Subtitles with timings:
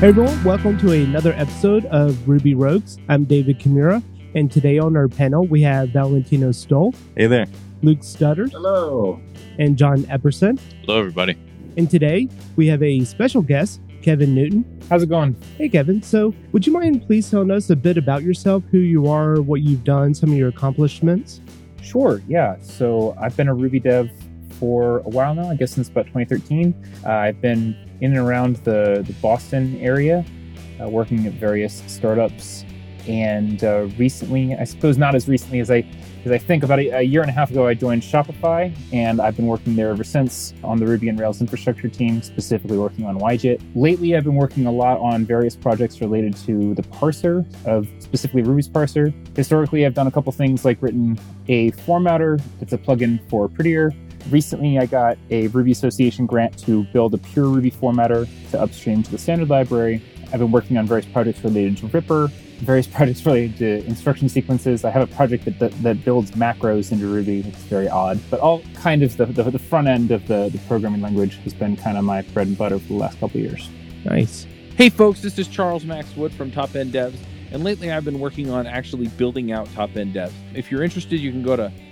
[0.00, 2.98] Hey everyone, welcome to another episode of Ruby Rogues.
[3.08, 4.00] I'm David Kimura,
[4.36, 7.46] and today on our panel we have Valentino Stoll, Hey there.
[7.82, 9.20] Luke Stutters, Hello.
[9.58, 10.60] and John Epperson.
[10.84, 11.36] Hello, everybody.
[11.76, 14.64] And today we have a special guest, Kevin Newton.
[14.88, 15.34] How's it going?
[15.56, 19.08] Hey Kevin, so would you mind please telling us a bit about yourself, who you
[19.08, 21.40] are, what you've done, some of your accomplishments?
[21.82, 22.22] Sure.
[22.28, 22.56] Yeah.
[22.60, 24.10] So I've been a Ruby dev
[24.60, 25.50] for a while now.
[25.50, 26.74] I guess since about 2013.
[27.04, 30.24] Uh, I've been in and around the, the Boston area,
[30.80, 32.64] uh, working at various startups.
[33.06, 35.84] And uh, recently, I suppose not as recently as I
[36.24, 39.20] as I think about a, a year and a half ago, I joined Shopify, and
[39.20, 43.06] I've been working there ever since on the Ruby and Rails infrastructure team, specifically working
[43.06, 43.62] on YJIT.
[43.74, 48.42] Lately, I've been working a lot on various projects related to the parser of specifically
[48.42, 49.14] Ruby's parser.
[49.36, 53.92] Historically, I've done a couple things like written a formatter It's a plugin for Prettier.
[54.30, 59.02] Recently, I got a Ruby Association grant to build a pure Ruby formatter to upstream
[59.02, 60.02] to the standard library.
[60.32, 64.84] I've been working on various projects related to Ripper, various projects related to instruction sequences.
[64.84, 67.40] I have a project that, that, that builds macros into Ruby.
[67.40, 70.58] It's very odd, but all kind of the, the, the front end of the, the
[70.68, 73.70] programming language has been kind of my bread and butter for the last couple years.
[74.04, 74.46] Nice.
[74.76, 77.16] Hey, folks, this is Charles Max Wood from Top End Devs,
[77.50, 80.32] and lately I've been working on actually building out Top End Devs.
[80.54, 81.72] If you're interested, you can go to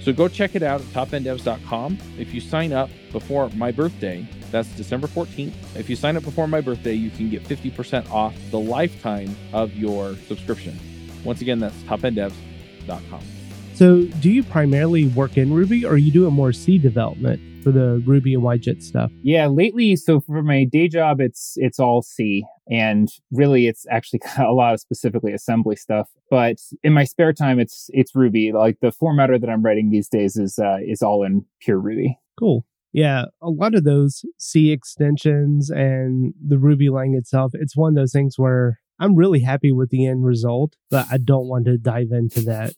[0.00, 1.98] So go check it out at topenddevs.com.
[2.18, 5.52] If you sign up before my birthday, that's December 14th.
[5.76, 9.76] If you sign up before my birthday, you can get 50% off the lifetime of
[9.76, 10.78] your subscription.
[11.24, 13.39] Once again, that's topenddevs.com.
[13.80, 17.72] So, do you primarily work in Ruby or are you doing more C development for
[17.72, 19.10] the Ruby and YJIT stuff?
[19.22, 24.20] Yeah, lately, so for my day job, it's it's all C, and really, it's actually
[24.38, 26.10] a lot of specifically assembly stuff.
[26.28, 28.52] But in my spare time, it's it's Ruby.
[28.52, 32.18] Like the formatter that I'm writing these days is uh, is all in pure Ruby.
[32.38, 32.66] Cool.
[32.92, 37.96] Yeah, a lot of those C extensions and the Ruby lang itself, it's one of
[37.96, 41.78] those things where I'm really happy with the end result, but I don't want to
[41.78, 42.74] dive into that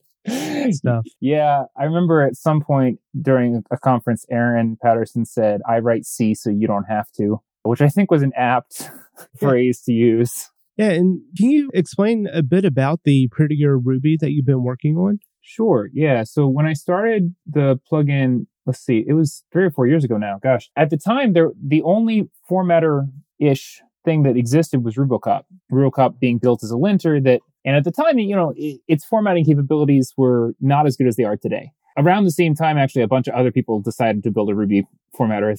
[0.71, 1.05] stuff.
[1.21, 6.35] Yeah, I remember at some point during a conference, Aaron Patterson said, I write C
[6.35, 8.91] so you don't have to, which I think was an apt
[9.39, 10.51] phrase to use.
[10.77, 14.97] Yeah, and can you explain a bit about the Prettier Ruby that you've been working
[14.97, 15.21] on?
[15.43, 15.91] Sure.
[15.93, 16.23] Yeah.
[16.23, 20.17] So when I started the plugin, let's see, it was three or four years ago
[20.17, 20.39] now.
[20.43, 23.09] Gosh, at the time, there the only formatter
[23.39, 25.43] ish thing that existed was Rubocop.
[25.71, 29.05] Rubocop being built as a linter that, and at the time, you know, it, its
[29.05, 31.73] formatting capabilities were not as good as they are today.
[31.97, 34.87] Around the same time, actually, a bunch of other people decided to build a Ruby
[35.19, 35.55] formatter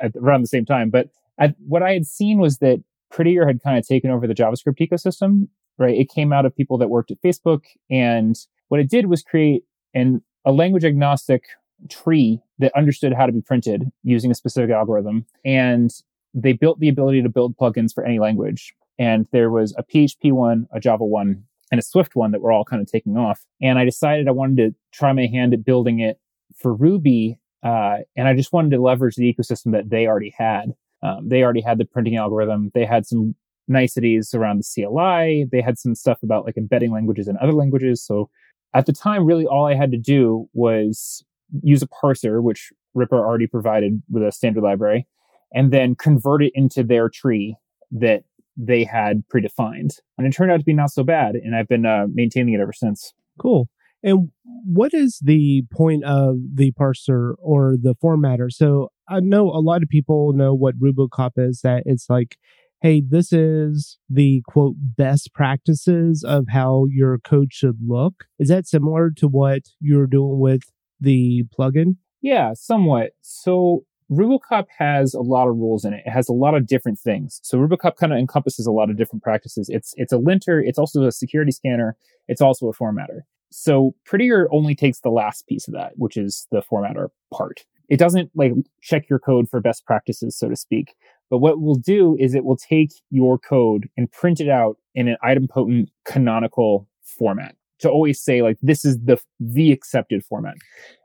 [0.00, 0.90] at around the same time.
[0.90, 4.34] But at, what I had seen was that Prettier had kind of taken over the
[4.34, 5.96] JavaScript ecosystem, right?
[5.96, 8.36] It came out of people that worked at Facebook and
[8.68, 9.62] what it did was create
[9.94, 11.44] an, a language agnostic
[11.88, 15.24] tree that understood how to be printed using a specific algorithm.
[15.44, 15.90] And
[16.34, 18.74] they built the ability to build plugins for any language.
[18.98, 22.52] And there was a PHP one, a Java one, and a Swift one that were
[22.52, 23.44] all kind of taking off.
[23.60, 26.18] And I decided I wanted to try my hand at building it
[26.56, 27.38] for Ruby.
[27.62, 30.72] Uh, and I just wanted to leverage the ecosystem that they already had.
[31.02, 32.70] Um, they already had the printing algorithm.
[32.74, 33.34] They had some
[33.68, 35.46] niceties around the CLI.
[35.50, 38.02] They had some stuff about like embedding languages in other languages.
[38.02, 38.30] So
[38.74, 41.24] at the time, really all I had to do was
[41.62, 45.06] use a parser, which Ripper already provided with a standard library,
[45.52, 47.56] and then convert it into their tree
[47.90, 48.24] that
[48.58, 49.92] they had predefined.
[50.18, 51.36] And it turned out to be not so bad.
[51.36, 53.14] And I've been uh, maintaining it ever since.
[53.38, 53.68] Cool.
[54.02, 54.30] And
[54.64, 58.50] what is the point of the parser or the formatter?
[58.50, 62.36] So I know a lot of people know what Rubocop is, that it's like,
[62.80, 68.24] hey, this is the quote best practices of how your code should look.
[68.38, 70.62] Is that similar to what you're doing with
[71.00, 71.96] the plugin?
[72.20, 73.12] Yeah, somewhat.
[73.20, 76.02] So Rubocop has a lot of rules in it.
[76.06, 77.40] It has a lot of different things.
[77.42, 79.68] So Rubocop kind of encompasses a lot of different practices.
[79.68, 81.96] It's it's a linter, it's also a security scanner,
[82.26, 83.20] it's also a formatter.
[83.50, 87.64] So Prettier only takes the last piece of that, which is the formatter part.
[87.88, 88.52] it doesn't like
[88.82, 90.94] check your code for best practices, so to speak.
[91.30, 94.76] But what it will do is it will take your code and print it out
[94.94, 100.56] in an idempotent canonical format to always say like this is the the accepted format.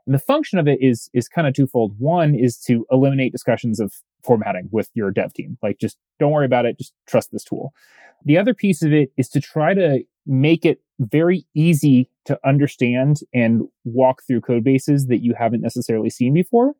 [0.06, 1.94] And the function of it is is kind of twofold.
[1.98, 3.92] One is to eliminate discussions of
[4.22, 5.58] formatting with your dev team.
[5.62, 7.72] Like just don't worry about it, just trust this tool.
[8.24, 13.20] The other piece of it is to try to make it very easy to understand
[13.34, 16.74] and walk through code bases that you haven't necessarily seen before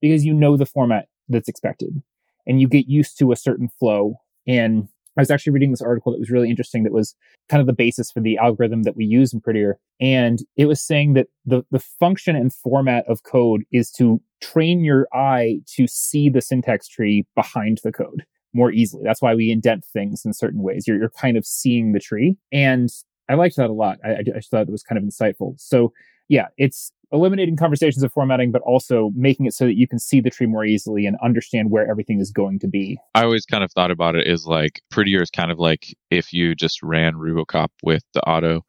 [0.00, 2.02] because you know the format that's expected
[2.46, 4.16] and you get used to a certain flow
[4.46, 7.16] and I was actually reading this article that was really interesting that was
[7.48, 9.80] kind of the basis for the algorithm that we use in Prettier.
[10.00, 14.84] And it was saying that the, the function and format of code is to train
[14.84, 18.24] your eye to see the syntax tree behind the code
[18.54, 19.02] more easily.
[19.04, 20.86] That's why we indent things in certain ways.
[20.86, 22.36] You're, you're kind of seeing the tree.
[22.52, 22.88] And
[23.28, 23.98] I liked that a lot.
[24.04, 25.58] I, I, I thought it was kind of insightful.
[25.58, 25.92] So
[26.28, 30.20] yeah, it's eliminating conversations of formatting, but also making it so that you can see
[30.20, 32.98] the tree more easily and understand where everything is going to be.
[33.14, 36.32] I always kind of thought about it as like prettier is kind of like if
[36.32, 38.64] you just ran Rubocop with the auto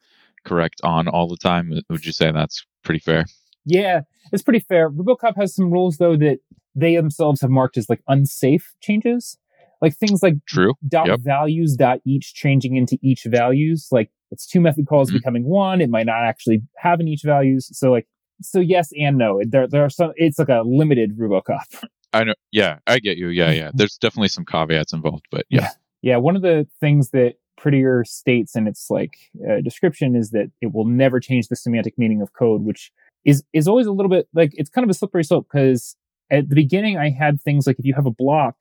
[0.45, 1.73] correct on all the time.
[1.89, 3.25] Would you say that's pretty fair?
[3.65, 4.01] Yeah,
[4.31, 4.89] it's pretty fair.
[4.89, 6.39] Rubocop has some rules though that
[6.75, 9.38] they themselves have marked as like unsafe changes.
[9.81, 11.19] Like things like true dot yep.
[11.21, 13.88] values dot each changing into each values.
[13.91, 15.17] Like it's two method calls mm-hmm.
[15.17, 15.81] becoming one.
[15.81, 17.69] It might not actually have an each values.
[17.77, 18.07] So like
[18.41, 19.41] so yes and no.
[19.45, 20.13] There there are some.
[20.15, 21.83] It's like a limited RuboCop.
[22.13, 22.33] I know.
[22.51, 23.27] Yeah, I get you.
[23.27, 23.71] Yeah, yeah.
[23.75, 25.61] There's definitely some caveats involved, but yeah.
[25.61, 25.69] yeah.
[26.01, 29.17] Yeah, one of the things that Prettier states in its like
[29.47, 32.91] uh, description is that it will never change the semantic meaning of code, which
[33.25, 35.97] is is always a little bit like it's kind of a slippery slope because
[36.31, 38.55] at the beginning I had things like if you have a block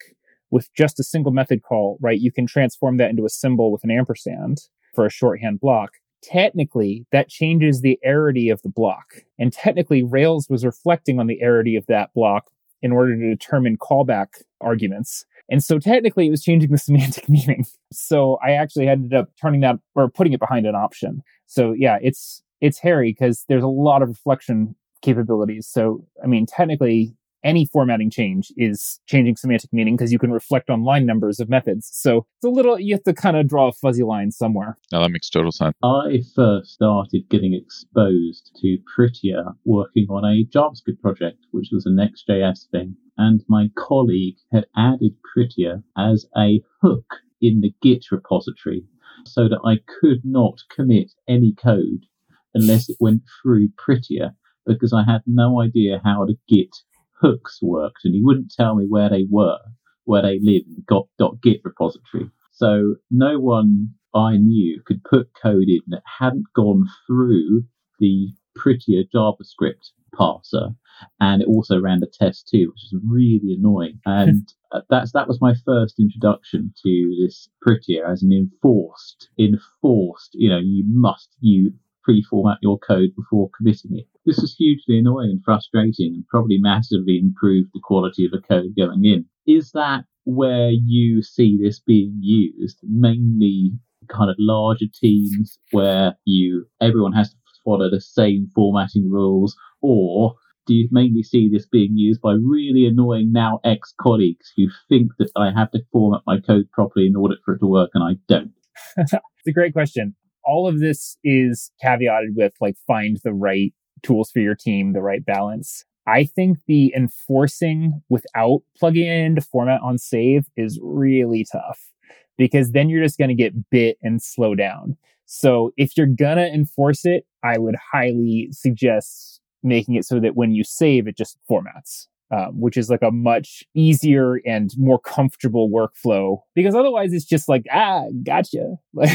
[0.51, 3.85] with just a single method call, right, you can transform that into a symbol with
[3.85, 4.63] an ampersand
[4.95, 5.93] for a shorthand block
[6.23, 9.23] technically that changes the arity of the block.
[9.39, 12.51] And technically Rails was reflecting on the arity of that block
[12.83, 15.25] in order to determine callback arguments.
[15.51, 17.65] And so technically it was changing the semantic meaning.
[17.93, 21.23] So I actually ended up turning that or putting it behind an option.
[21.47, 25.67] So yeah, it's it's hairy because there's a lot of reflection capabilities.
[25.67, 27.15] So I mean technically
[27.45, 31.49] any formatting change is changing semantic meaning because you can reflect on line numbers of
[31.49, 31.89] methods.
[31.93, 34.77] So it's a little, you have to kind of draw a fuzzy line somewhere.
[34.93, 35.75] Now that makes total sense.
[35.83, 41.91] I first started getting exposed to Prettier working on a JavaScript project, which was a
[41.91, 42.97] Next.js thing.
[43.17, 47.07] And my colleague had added Prettier as a hook
[47.41, 48.85] in the Git repository
[49.25, 52.07] so that I could not commit any code
[52.55, 54.31] unless it went through Prettier
[54.67, 56.77] because I had no idea how to Git
[57.21, 59.59] hooks worked, and he wouldn't tell me where they were,
[60.05, 62.31] where they lived in the .git repository.
[62.53, 67.65] So no one I knew could put code in that hadn't gone through
[67.99, 70.75] the prettier JavaScript parser,
[71.21, 74.01] and it also ran the test too, which is really annoying.
[74.07, 80.31] And uh, that's that was my first introduction to this prettier as an enforced, enforced.
[80.35, 81.73] You know, you must you
[82.09, 84.07] pre-format your code before committing it.
[84.25, 88.75] This is hugely annoying and frustrating and probably massively improved the quality of the code
[88.79, 89.27] going in.
[89.47, 92.79] Is that where you see this being used?
[92.83, 93.73] Mainly
[94.09, 100.35] kind of larger teams where you everyone has to follow the same formatting rules or
[100.67, 105.11] do you mainly see this being used by really annoying now ex colleagues who think
[105.19, 108.03] that I have to format my code properly in order for it to work and
[108.03, 108.53] I don't?
[108.97, 109.13] it's
[109.47, 110.15] a great question
[110.49, 115.03] all of this is caveated with like find the right tools for your team, the
[115.03, 115.85] right balance.
[116.07, 121.93] I think the enforcing without plugging into format on save is really tough
[122.39, 124.97] because then you're just going to get bit and slow down.
[125.27, 130.35] So if you're going to enforce it, I would highly suggest making it so that
[130.35, 134.99] when you save, it just formats um, which is like a much easier and more
[134.99, 138.77] comfortable workflow because otherwise it's just like ah gotcha.
[138.95, 139.11] Like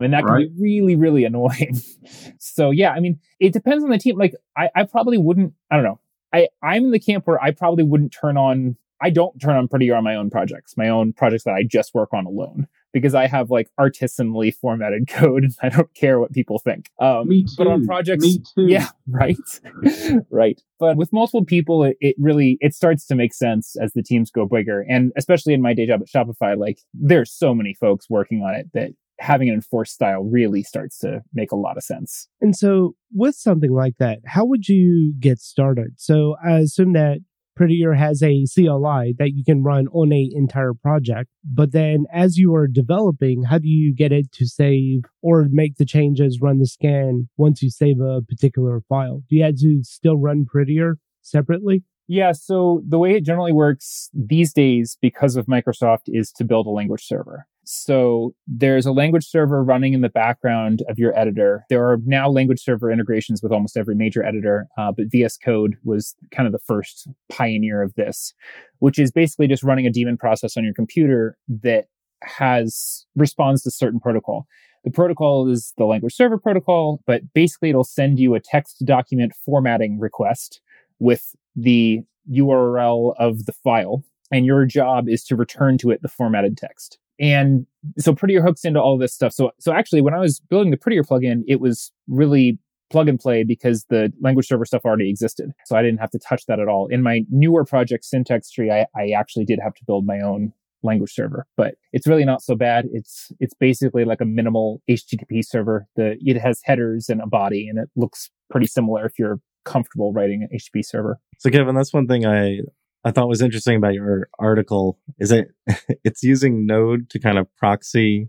[0.00, 0.46] and that right.
[0.46, 1.80] can be really really annoying.
[2.38, 4.18] So yeah i mean it depends on the team.
[4.18, 6.00] Like i, I probably wouldn't i don't know.
[6.34, 9.68] I, I'm in the camp where I probably wouldn't turn on I don't turn on
[9.68, 13.14] Prettier on my own projects, my own projects that I just work on alone because
[13.14, 16.90] I have like artisanally formatted code and I don't care what people think.
[17.00, 17.54] Um, Me too.
[17.58, 18.66] But on projects, Me too.
[18.68, 19.36] yeah, right,
[20.30, 20.60] right.
[20.78, 24.30] But with multiple people, it, it really it starts to make sense as the teams
[24.30, 28.10] go bigger, and especially in my day job at Shopify, like there's so many folks
[28.10, 31.84] working on it that having an enforced style really starts to make a lot of
[31.84, 32.28] sense.
[32.40, 35.94] And so, with something like that, how would you get started?
[35.96, 37.18] So, I assume that
[37.54, 41.30] Prettier has a CLI that you can run on a entire project.
[41.44, 45.76] But then as you are developing, how do you get it to save or make
[45.76, 49.22] the changes, run the scan once you save a particular file?
[49.28, 51.84] Do you have to still run Prettier separately?
[52.08, 56.66] Yeah, so the way it generally works these days because of Microsoft is to build
[56.66, 57.46] a language server.
[57.64, 61.64] So there's a language server running in the background of your editor.
[61.68, 65.76] There are now language server integrations with almost every major editor, uh, but VS Code
[65.84, 68.34] was kind of the first pioneer of this,
[68.80, 71.86] which is basically just running a daemon process on your computer that
[72.22, 74.46] has responds to certain protocol.
[74.84, 79.32] The protocol is the language server protocol, but basically it'll send you a text document
[79.44, 80.60] formatting request
[80.98, 82.00] with the
[82.30, 84.02] URL of the file.
[84.32, 86.98] And your job is to return to it the formatted text.
[87.20, 87.66] And
[87.98, 89.32] so Prettier hooks into all this stuff.
[89.32, 92.58] So, so actually, when I was building the Prettier plugin, it was really
[92.90, 95.50] plug and play because the language server stuff already existed.
[95.64, 96.88] So I didn't have to touch that at all.
[96.88, 100.52] In my newer project, Syntax Tree, I, I actually did have to build my own
[100.84, 102.86] language server, but it's really not so bad.
[102.92, 105.86] It's it's basically like a minimal HTTP server.
[105.96, 110.12] The it has headers and a body, and it looks pretty similar if you're comfortable
[110.12, 111.18] writing an HTTP server.
[111.38, 112.58] So Kevin, that's one thing I
[113.04, 115.48] I thought was interesting about your article is it
[116.04, 118.28] it's using Node to kind of proxy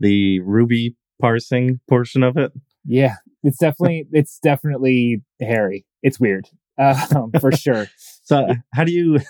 [0.00, 2.52] the Ruby parsing portion of it.
[2.84, 5.84] Yeah, it's definitely it's definitely hairy.
[6.02, 6.48] It's weird,
[6.78, 7.86] um, for sure.
[7.96, 9.20] so how do you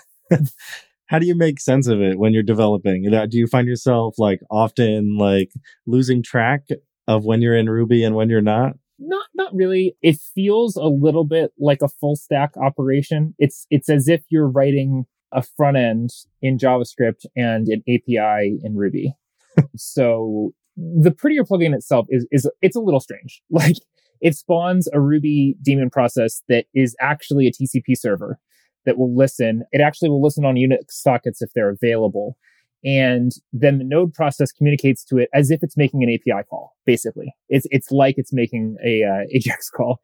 [1.07, 3.03] how do you make sense of it when you're developing?
[3.03, 5.51] Do you find yourself like often like
[5.85, 6.67] losing track
[7.07, 8.73] of when you're in Ruby and when you're not?
[8.99, 9.95] Not not really.
[10.01, 13.33] It feels a little bit like a full stack operation.
[13.39, 18.75] It's it's as if you're writing a front end in JavaScript and an API in
[18.75, 19.13] Ruby.
[19.75, 23.41] so the prettier plugin itself is is it's a little strange.
[23.49, 23.77] Like
[24.21, 28.39] it spawns a Ruby daemon process that is actually a TCP server
[28.85, 29.63] that will listen.
[29.71, 32.37] It actually will listen on Unix sockets if they're available.
[32.83, 36.75] And then the node process communicates to it as if it's making an API call,
[36.85, 37.33] basically.
[37.49, 40.01] It's, it's like it's making a uh, AJAX call.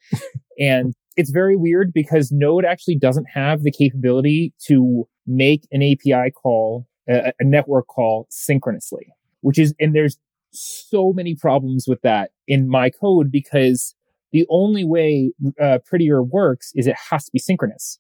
[0.60, 6.32] and it's very weird because node actually doesn't have the capability to make an API
[6.32, 9.08] call, a, a network call synchronously,
[9.42, 10.18] which is, and there's
[10.52, 13.96] so many problems with that in my code because
[14.32, 15.32] the only way
[15.62, 18.00] uh, Prettier works is it has to be synchronous.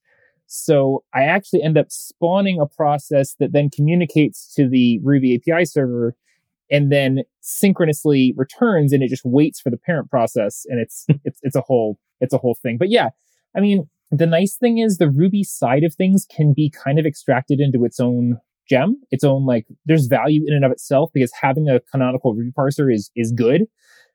[0.51, 5.63] So I actually end up spawning a process that then communicates to the Ruby API
[5.63, 6.15] server
[6.72, 11.39] and then synchronously returns and it just waits for the parent process and it's it's
[11.44, 12.77] it's a whole it's a whole thing.
[12.79, 13.10] But yeah,
[13.56, 17.06] I mean, the nice thing is the Ruby side of things can be kind of
[17.06, 21.32] extracted into its own gem, its own like there's value in and of itself because
[21.39, 23.68] having a canonical Ruby parser is is good.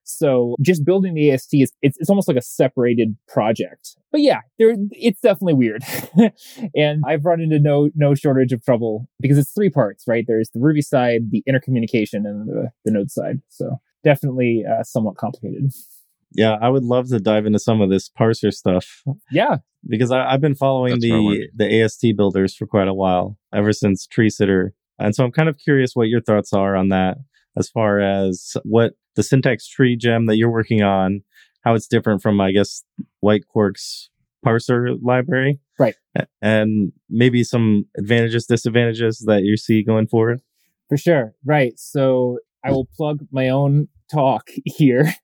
[0.05, 3.97] So just building the AST is it's, it's almost like a separated project.
[4.13, 5.83] But yeah, there it's definitely weird.
[6.77, 10.25] and I've run into no no shortage of trouble because it's three parts, right?
[10.27, 13.41] There's the Ruby side, the intercommunication, and the, the Node side.
[13.49, 15.73] So definitely uh, somewhat complicated.
[16.33, 19.03] Yeah, I would love to dive into some of this parser stuff.
[19.31, 19.59] Yeah,
[19.89, 23.73] because I, have been following That's the the AST builders for quite a while, ever
[23.73, 27.19] since Tree Sitter, and so I'm kind of curious what your thoughts are on that,
[27.57, 31.23] as far as what the syntax tree gem that you're working on,
[31.63, 32.85] how it's different from, I guess,
[33.25, 34.11] whitequark's
[34.45, 35.61] parser library.
[35.79, 35.95] Right.
[36.41, 40.41] And maybe some advantages, disadvantages that you see going forward.
[40.89, 41.35] For sure.
[41.45, 41.79] Right.
[41.79, 45.15] So I will plug my own talk here,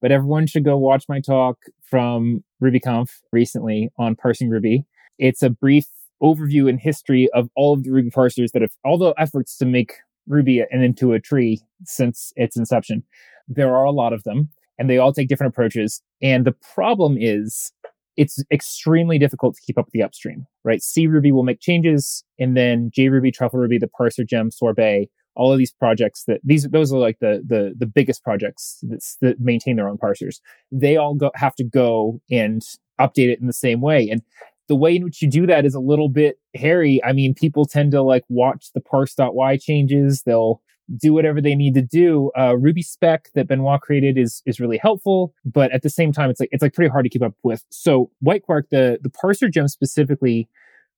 [0.00, 4.84] but everyone should go watch my talk from RubyConf recently on parsing Ruby.
[5.18, 5.86] It's a brief
[6.22, 9.66] overview and history of all of the Ruby parsers that have all the efforts to
[9.66, 9.94] make
[10.26, 13.02] Ruby and into a tree since its inception.
[13.48, 16.02] There are a lot of them and they all take different approaches.
[16.20, 17.72] And the problem is
[18.16, 20.82] it's extremely difficult to keep up with the upstream, right?
[20.82, 25.52] C Ruby will make changes and then JRuby, Truffle Ruby, the parser gem, sorbet, all
[25.52, 29.40] of these projects that these, those are like the, the, the biggest projects that, that
[29.40, 30.40] maintain their own parsers.
[30.72, 32.62] They all go, have to go and
[32.98, 34.08] update it in the same way.
[34.08, 34.22] And
[34.68, 37.02] the way in which you do that is a little bit hairy.
[37.04, 40.22] I mean, people tend to like watch the parse.y changes.
[40.22, 40.60] They'll
[40.96, 42.30] do whatever they need to do.
[42.38, 46.30] Uh, Ruby spec that Benoit created is is really helpful, but at the same time,
[46.30, 47.64] it's like it's like pretty hard to keep up with.
[47.70, 50.48] So whitequark, the the parser gem specifically,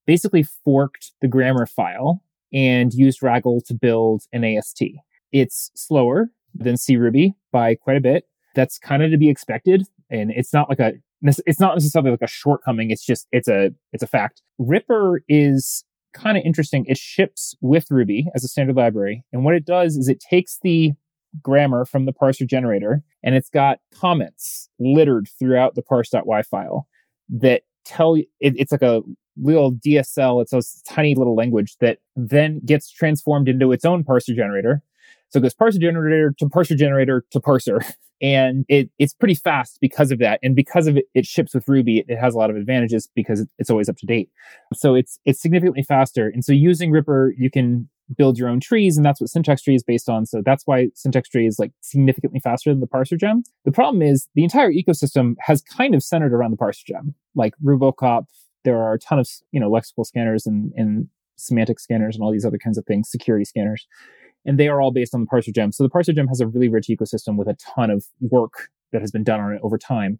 [0.05, 2.23] basically forked the grammar file
[2.53, 4.83] and used Ragel to build an AST.
[5.31, 8.25] It's slower than C Ruby by quite a bit.
[8.55, 12.21] That's kind of to be expected, and it's not like a it's not necessarily like
[12.21, 12.91] a shortcoming.
[12.91, 14.41] It's just, it's a, it's a fact.
[14.57, 15.83] Ripper is
[16.13, 16.85] kind of interesting.
[16.87, 19.23] It ships with Ruby as a standard library.
[19.33, 20.93] And what it does is it takes the
[21.43, 26.87] grammar from the parser generator and it's got comments littered throughout the parse.y file
[27.29, 29.01] that tell you, it, it's like a
[29.41, 30.41] little DSL.
[30.41, 30.61] It's a
[30.91, 34.81] tiny little language that then gets transformed into its own parser generator.
[35.29, 37.83] So it goes parser generator to parser generator to parser.
[38.21, 40.39] and it, it's pretty fast because of that.
[40.43, 42.03] And because of it, it ships with Ruby.
[42.07, 44.29] It has a lot of advantages because it's always up to date.
[44.73, 46.27] So it's, it's significantly faster.
[46.27, 49.75] And so using Ripper, you can build your own trees and that's what syntax tree
[49.75, 50.25] is based on.
[50.25, 53.43] So that's why syntax tree is like significantly faster than the parser gem.
[53.65, 57.53] The problem is the entire ecosystem has kind of centered around the parser gem, like
[57.63, 58.25] Rubocop.
[58.65, 61.07] There are a ton of, you know, lexical scanners and, and
[61.37, 63.87] semantic scanners and all these other kinds of things, security scanners.
[64.45, 65.71] And they are all based on the parser gem.
[65.71, 69.01] So the parser gem has a really rich ecosystem with a ton of work that
[69.01, 70.19] has been done on it over time.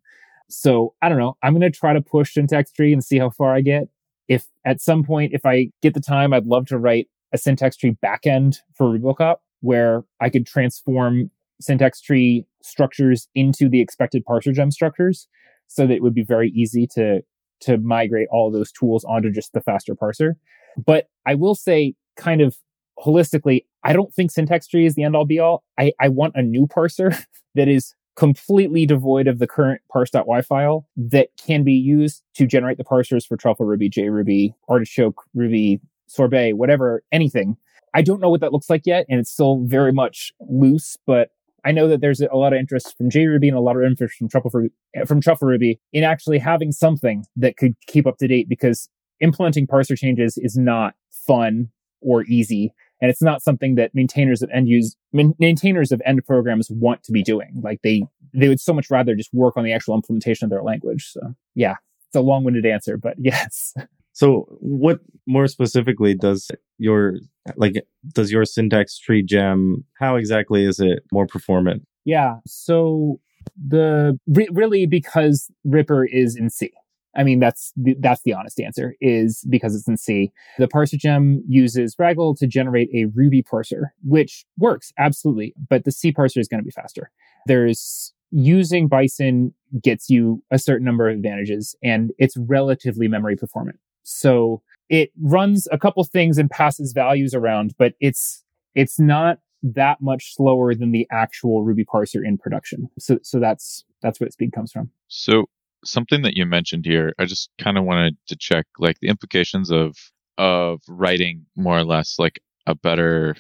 [0.49, 1.37] So I don't know.
[1.43, 3.87] I'm going to try to push syntax tree and see how far I get.
[4.27, 7.77] If at some point, if I get the time, I'd love to write a syntax
[7.77, 14.53] tree backend for Rubocop where I could transform syntax tree structures into the expected parser
[14.53, 15.27] gem structures
[15.67, 17.21] so that it would be very easy to
[17.61, 20.35] to migrate all those tools onto just the faster parser.
[20.77, 22.57] But I will say kind of
[23.05, 25.63] holistically, I don't think syntax tree is the end all be all.
[25.77, 30.85] I, I want a new parser that is completely devoid of the current parse.y file
[30.97, 36.53] that can be used to generate the parsers for Truffle Ruby, JRuby, Artichoke Ruby, Sorbet,
[36.53, 37.55] whatever, anything.
[37.93, 41.29] I don't know what that looks like yet, and it's still very much loose, but
[41.65, 44.17] I know that there's a lot of interest from JRuby and a lot of interest
[44.17, 44.73] from Truffle, Ruby,
[45.05, 48.89] from Truffle Ruby in actually having something that could keep up to date because
[49.21, 51.69] implementing parser changes is not fun
[52.01, 52.73] or easy.
[53.01, 57.11] And it's not something that maintainers of end use, maintainers of end programs want to
[57.11, 57.61] be doing.
[57.63, 58.03] Like they,
[58.33, 61.09] they would so much rather just work on the actual implementation of their language.
[61.11, 61.75] So yeah,
[62.07, 63.73] it's a long winded answer, but yes.
[64.13, 67.15] So what more specifically does your
[67.55, 71.83] like does your syntax tree gem how exactly is it more performant?
[72.03, 72.37] Yeah.
[72.45, 73.21] So
[73.55, 76.71] the re- really because Ripper is in C.
[77.15, 80.31] I mean that's the, that's the honest answer is because it's in C.
[80.57, 85.91] The parser gem uses Ragel to generate a Ruby parser, which works absolutely, but the
[85.91, 87.11] C parser is going to be faster.
[87.45, 93.79] There's using Bison gets you a certain number of advantages and it's relatively memory performant.
[94.03, 98.43] So it runs a couple things and passes values around, but it's
[98.75, 102.89] it's not that much slower than the actual Ruby parser in production.
[102.97, 104.89] So so that's that's where speed comes from.
[105.07, 105.49] So
[105.83, 109.71] something that you mentioned here, I just kind of wanted to check like the implications
[109.71, 109.95] of
[110.37, 113.35] of writing more or less like a better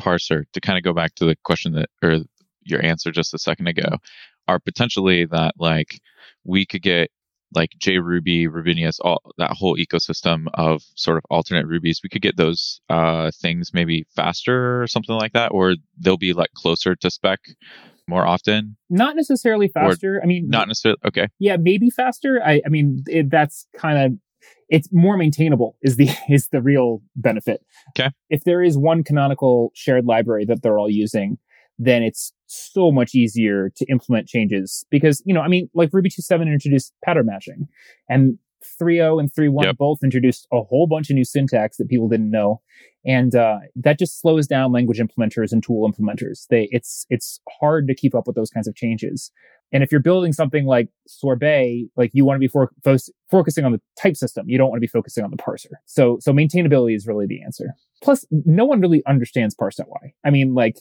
[0.00, 2.18] parser to kind of go back to the question that or
[2.64, 3.96] your answer just a second ago
[4.48, 6.00] are potentially that like
[6.44, 7.10] we could get
[7.54, 12.36] like JRuby, Rubinius, all that whole ecosystem of sort of alternate rubies, we could get
[12.36, 17.10] those uh, things maybe faster or something like that, or they'll be like closer to
[17.10, 17.40] spec
[18.08, 18.76] more often.
[18.90, 20.20] Not necessarily faster.
[20.22, 20.98] I mean, not necessarily.
[21.06, 21.28] Okay.
[21.38, 22.40] Yeah, maybe faster.
[22.44, 24.12] I, I mean, it, that's kind of
[24.68, 27.62] it's more maintainable is the is the real benefit.
[27.90, 28.10] Okay.
[28.30, 31.38] If there is one canonical shared library that they're all using,
[31.78, 36.10] then it's so much easier to implement changes because, you know, I mean, like Ruby
[36.10, 37.68] 2.7 introduced pattern matching
[38.08, 38.38] and
[38.80, 39.76] 3.0 and 3.1 yep.
[39.76, 42.60] both introduced a whole bunch of new syntax that people didn't know.
[43.04, 46.46] And, uh, that just slows down language implementers and tool implementers.
[46.48, 49.30] They, it's, it's hard to keep up with those kinds of changes.
[49.72, 52.96] And if you're building something like Sorbet, like you want to be for, fo-
[53.30, 55.72] focusing on the type system, you don't want to be focusing on the parser.
[55.86, 57.74] So, so maintainability is really the answer.
[58.02, 60.12] Plus, no one really understands parse.y.
[60.24, 60.76] I mean, like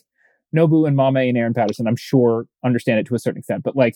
[0.55, 3.75] Nobu and Mame and Aaron Patterson, I'm sure understand it to a certain extent, but
[3.75, 3.95] like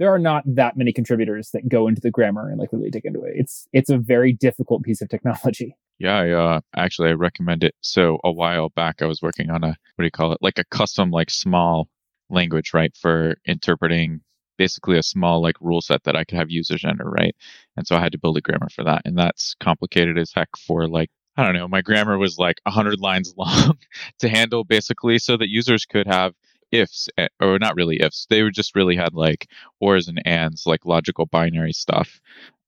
[0.00, 3.04] there are not that many contributors that go into the grammar and like really dig
[3.04, 3.34] into it.
[3.36, 5.76] It's it's a very difficult piece of technology.
[6.02, 7.74] Yeah, I, uh, actually I recommend it.
[7.82, 10.38] So a while back I was working on a what do you call it?
[10.40, 11.90] Like a custom like small
[12.30, 14.22] language, right, for interpreting
[14.56, 17.36] basically a small like rule set that I could have users enter, right?
[17.76, 19.02] And so I had to build a grammar for that.
[19.04, 22.98] And that's complicated as heck for like I don't know, my grammar was like 100
[22.98, 23.76] lines long
[24.20, 26.32] to handle basically so that users could have
[26.72, 28.26] ifs eh, or not really ifs.
[28.30, 29.48] They were just really had like
[29.80, 32.20] ors and ands, like logical binary stuff.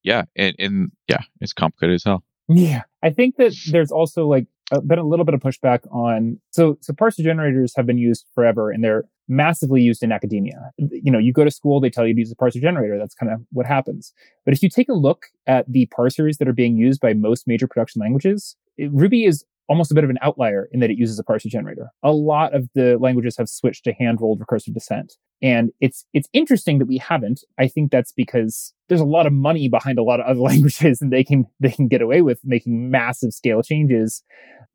[0.02, 0.24] Yeah.
[0.36, 2.24] And, and yeah, it's complicated as hell.
[2.48, 2.82] Yeah.
[3.02, 4.46] I think that there's also like
[4.86, 8.70] been a little bit of pushback on so so parser generators have been used forever
[8.70, 10.70] and they're massively used in academia.
[10.78, 12.98] You know, you go to school, they tell you to use a parser generator.
[12.98, 14.12] That's kind of what happens.
[14.44, 17.46] But if you take a look at the parsers that are being used by most
[17.46, 21.18] major production languages, Ruby is almost a bit of an outlier in that it uses
[21.18, 21.90] a parser generator.
[22.03, 25.14] A lot of the languages have switched to hand rolled recursive descent.
[25.40, 27.40] And it's it's interesting that we haven't.
[27.59, 31.01] I think that's because there's a lot of money behind a lot of other languages
[31.01, 34.22] and they can they can get away with making massive scale changes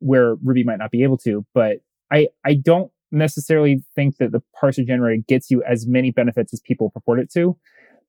[0.00, 1.44] where Ruby might not be able to.
[1.54, 1.78] But
[2.12, 6.60] I I don't necessarily think that the parser generator gets you as many benefits as
[6.60, 7.56] people purport it to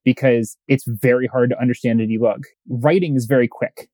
[0.04, 2.44] because it's very hard to understand and debug.
[2.68, 3.89] Writing is very quick,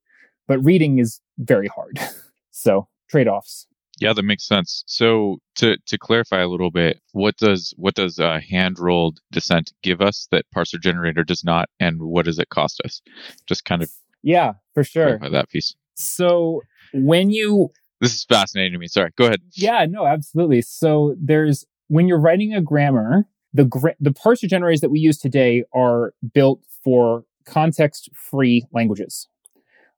[0.47, 1.99] but reading is very hard.
[2.55, 3.67] so trade offs.
[3.99, 4.83] Yeah, that makes sense.
[4.87, 9.19] So to to clarify a little bit, what does what does uh, a hand rolled
[9.31, 13.01] descent give us that parser generator does not, and what does it cost us?
[13.45, 13.89] Just kind of
[14.21, 15.19] yeah, for sure.
[15.19, 15.75] That piece.
[15.95, 16.61] So
[16.93, 18.87] when you this is fascinating to me.
[18.87, 19.41] Sorry, go ahead.
[19.53, 20.61] Yeah, no, absolutely.
[20.61, 25.17] So there's when you're writing a grammar, the gra- the parser generators that we use
[25.17, 29.27] today are built for context free languages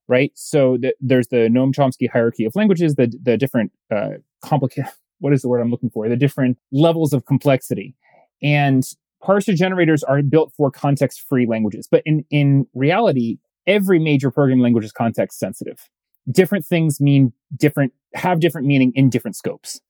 [0.07, 0.31] right?
[0.35, 4.91] So the, there's the Noam Chomsky hierarchy of languages, the the different uh, complicated.
[5.19, 6.07] What is the word I'm looking for?
[6.07, 7.95] The different levels of complexity,
[8.43, 8.83] and
[9.23, 11.87] parser generators are built for context free languages.
[11.89, 15.89] But in in reality, every major programming language is context sensitive.
[16.29, 19.81] Different things mean different have different meaning in different scopes.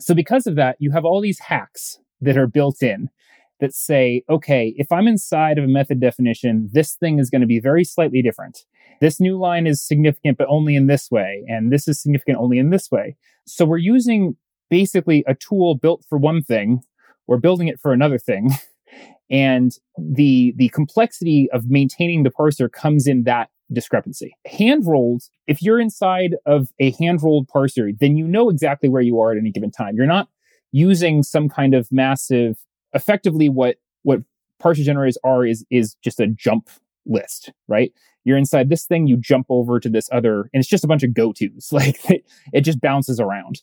[0.00, 3.08] So because of that, you have all these hacks that are built in
[3.60, 7.46] that say, okay, if I'm inside of a method definition, this thing is going to
[7.46, 8.64] be very slightly different
[9.00, 11.44] this new line is significant, but only in this way.
[11.46, 13.16] And this is significant only in this way.
[13.46, 14.36] So we're using
[14.70, 16.80] basically a tool built for one thing.
[17.26, 18.50] We're building it for another thing.
[19.30, 24.36] And the, the complexity of maintaining the parser comes in that discrepancy.
[24.46, 29.00] Hand rolled, if you're inside of a hand rolled parser, then you know exactly where
[29.00, 29.96] you are at any given time.
[29.96, 30.28] You're not
[30.72, 32.58] using some kind of massive,
[32.94, 34.20] effectively what, what
[34.62, 36.70] parser generators are is, is just a jump
[37.06, 37.92] list, right?
[38.24, 41.02] You're inside this thing, you jump over to this other, and it's just a bunch
[41.02, 41.68] of go tos.
[41.72, 42.00] Like
[42.52, 43.62] it just bounces around.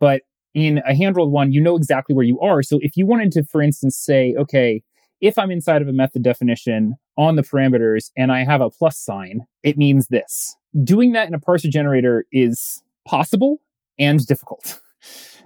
[0.00, 0.22] But
[0.54, 2.62] in a hand rolled one, you know exactly where you are.
[2.62, 4.82] So if you wanted to, for instance, say, okay,
[5.20, 8.98] if I'm inside of a method definition on the parameters and I have a plus
[8.98, 10.56] sign, it means this.
[10.82, 13.60] Doing that in a parser generator is possible
[13.98, 14.80] and difficult.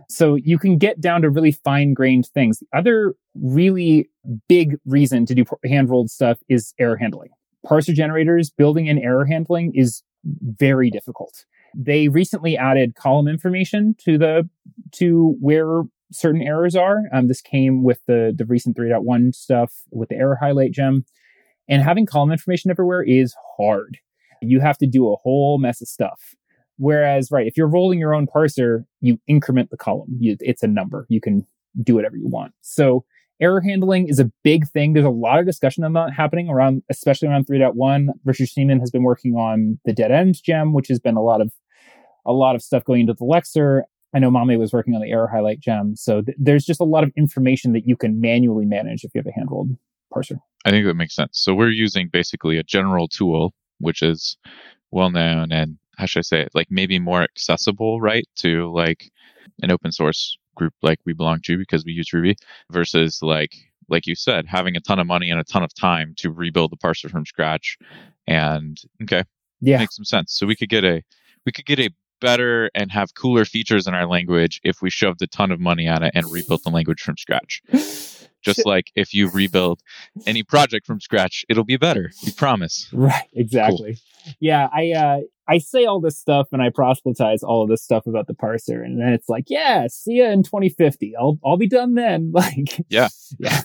[0.09, 2.59] So you can get down to really fine grained things.
[2.59, 4.09] The other really
[4.49, 7.31] big reason to do hand rolled stuff is error handling
[7.67, 11.45] parser generators, building in error handling is very difficult.
[11.75, 14.49] They recently added column information to the
[14.93, 17.03] to where certain errors are.
[17.13, 21.05] Um, this came with the the recent 3.1 stuff with the error highlight gem,
[21.69, 23.99] and having column information everywhere is hard.
[24.41, 26.35] You have to do a whole mess of stuff.
[26.79, 30.17] Whereas, right, if you're rolling your own parser, you increment the column.
[30.19, 31.07] You, it's a number.
[31.09, 31.47] You can
[31.83, 32.53] do whatever you want.
[32.63, 33.05] So
[33.41, 34.93] Error handling is a big thing.
[34.93, 38.09] There's a lot of discussion on that happening around, especially around 3.1.
[38.25, 41.41] Richard Schneeman has been working on the dead end gem, which has been a lot
[41.41, 41.53] of
[42.25, 43.83] a lot of stuff going into the Lexer.
[44.15, 45.95] I know Mame was working on the error highlight gem.
[45.97, 49.19] So th- there's just a lot of information that you can manually manage if you
[49.19, 49.77] have a hand rolled
[50.13, 50.39] parser.
[50.65, 51.39] I think that makes sense.
[51.39, 54.37] So we're using basically a general tool, which is
[54.91, 59.11] well known and how should I say it, like maybe more accessible, right, to like
[59.63, 62.37] an open source group like we belong to because we use Ruby
[62.71, 63.55] versus like
[63.89, 66.73] like you said, having a ton of money and a ton of time to rebuild
[66.73, 67.79] the parser from scratch.
[68.27, 69.23] And okay,
[69.61, 70.33] yeah, makes some sense.
[70.33, 71.03] So we could get a
[71.45, 75.23] we could get a better and have cooler features in our language if we shoved
[75.23, 77.63] a ton of money at it and rebuilt the language from scratch.
[78.43, 79.81] Just like if you rebuild
[80.27, 82.11] any project from scratch, it'll be better.
[82.25, 82.89] We promise.
[82.93, 83.29] Right.
[83.35, 83.95] Exactly.
[83.95, 84.35] Cool.
[84.41, 84.69] Yeah.
[84.73, 88.27] I uh, I say all this stuff and I proselytize all of this stuff about
[88.27, 91.15] the parser, and then it's like, yeah, see ya in 2050.
[91.19, 92.33] I'll I'll be done then.
[92.37, 93.63] Like, yeah, yeah.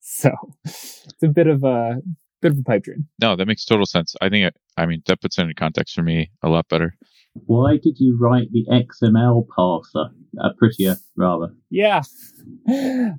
[0.00, 0.30] so
[0.64, 2.00] it's a bit of a
[2.40, 3.08] bit of a pipe dream.
[3.20, 4.14] No, that makes total sense.
[4.20, 6.94] I think it, I mean that puts it in context for me a lot better.
[7.34, 10.10] Why did you write the XML parser?
[10.40, 11.54] Uh, prettier, rather.
[11.70, 12.02] Yeah.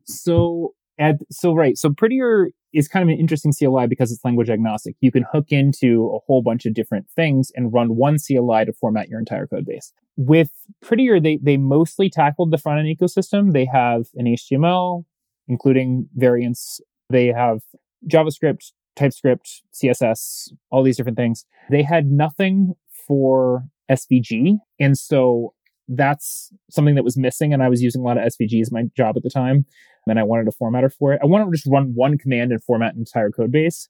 [0.05, 1.77] So at so right.
[1.77, 4.95] So prettier is kind of an interesting CLI because it's language agnostic.
[4.99, 8.73] You can hook into a whole bunch of different things and run one CLI to
[8.73, 9.93] format your entire code base.
[10.17, 10.49] With
[10.81, 13.53] Prettier, they, they mostly tackled the front end ecosystem.
[13.53, 15.05] They have an HTML,
[15.47, 16.81] including variants.
[17.09, 17.59] They have
[18.07, 21.45] JavaScript, TypeScript, CSS, all these different things.
[21.69, 22.73] They had nothing
[23.07, 24.57] for SVG.
[24.79, 25.53] And so
[25.87, 27.53] that's something that was missing.
[27.53, 29.65] And I was using a lot of SVG as my job at the time.
[30.07, 31.19] And I wanted a formatter for it.
[31.23, 33.87] I wanted to just run one command and format an entire code base.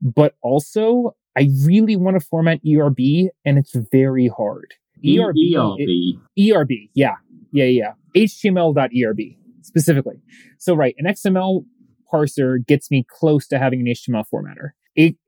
[0.00, 4.74] But also, I really want to format ERB, and it's very hard.
[5.04, 5.36] ERB.
[5.54, 5.78] ERB.
[5.78, 6.70] It, ERB.
[6.94, 7.14] Yeah.
[7.52, 7.64] Yeah.
[7.64, 7.92] Yeah.
[8.16, 9.18] HTML.erb
[9.62, 10.20] specifically.
[10.58, 10.94] So, right.
[10.98, 11.64] An XML
[12.12, 14.70] parser gets me close to having an HTML formatter.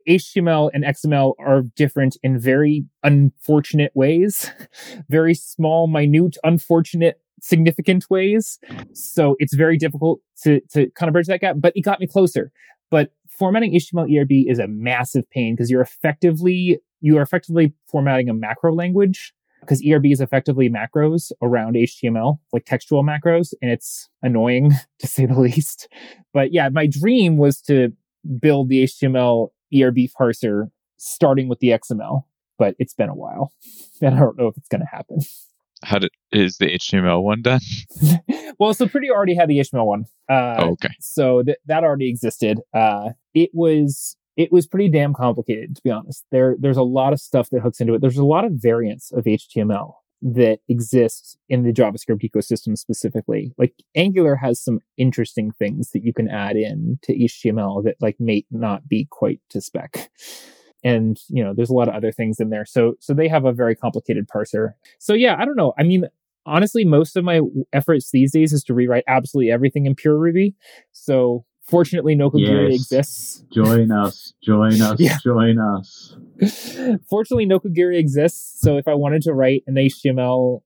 [0.08, 4.50] HTML and XML are different in very unfortunate ways,
[5.08, 8.58] very small, minute, unfortunate, significant ways.
[8.94, 12.06] So it's very difficult to, to kind of bridge that gap, but it got me
[12.06, 12.50] closer.
[12.90, 18.30] But formatting HTML ERB is a massive pain because you're effectively, you are effectively formatting
[18.30, 24.08] a macro language because ERB is effectively macros around HTML, like textual macros, and it's
[24.22, 25.88] annoying to say the least.
[26.32, 27.92] But yeah, my dream was to
[28.40, 32.22] build the HTML ERB parser starting with the XML,
[32.58, 33.52] but it's been a while.
[34.02, 35.20] And I don't know if it's going to happen.
[35.84, 37.60] How did is the HTML one done?
[38.58, 40.04] well, so Pretty already had the HTML one.
[40.28, 40.94] Uh, oh, okay.
[41.00, 42.60] So th- that already existed.
[42.72, 46.24] Uh, it was it was pretty damn complicated to be honest.
[46.30, 48.00] There there's a lot of stuff that hooks into it.
[48.00, 53.52] There's a lot of variants of HTML that exists in the JavaScript ecosystem specifically.
[53.58, 58.16] Like Angular has some interesting things that you can add in to HTML that like
[58.18, 60.10] may not be quite to spec.
[60.84, 62.66] And you know, there's a lot of other things in there.
[62.66, 64.74] So so they have a very complicated parser.
[64.98, 65.72] So yeah, I don't know.
[65.78, 66.04] I mean,
[66.46, 67.40] honestly, most of my
[67.72, 70.54] efforts these days is to rewrite absolutely everything in pure Ruby.
[70.92, 72.80] So Fortunately, Nokogiri yes.
[72.80, 73.44] exists.
[73.52, 74.34] Join us.
[74.42, 75.00] Join us.
[75.00, 75.16] yeah.
[75.24, 76.14] Join us.
[77.08, 78.60] Fortunately, no Nokogiri exists.
[78.60, 80.60] So if I wanted to write an HTML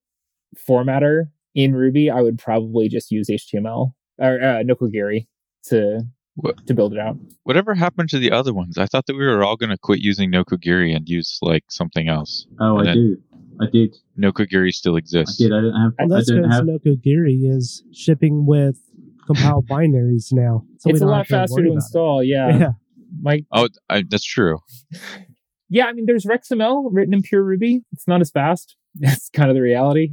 [0.57, 5.29] formatter in Ruby, I would probably just use HTML or uh, Nokogiri
[5.67, 6.01] to
[6.41, 7.17] what, to build it out.
[7.43, 8.79] Whatever happened to the other ones?
[8.79, 12.09] I thought that we were all going to quit using Nokogiri and use like something
[12.09, 12.47] else.
[12.61, 13.17] Oh, and I do.
[13.61, 13.97] I did.
[14.19, 15.41] Nokogiri still exists.
[15.41, 15.53] I did.
[15.53, 15.93] I didn't have.
[15.99, 18.79] And that's because Nokogiri is shipping with
[19.27, 20.65] compiled binaries now.
[20.79, 22.23] So it's a lot faster to install.
[22.23, 22.49] Yeah.
[22.59, 22.71] yeah.
[23.21, 23.47] Mike.
[23.51, 24.61] Oh, I, that's true.
[25.69, 27.83] yeah, I mean, there's RexML written in pure Ruby.
[27.93, 28.77] It's not as fast.
[28.95, 30.13] That's kind of the reality.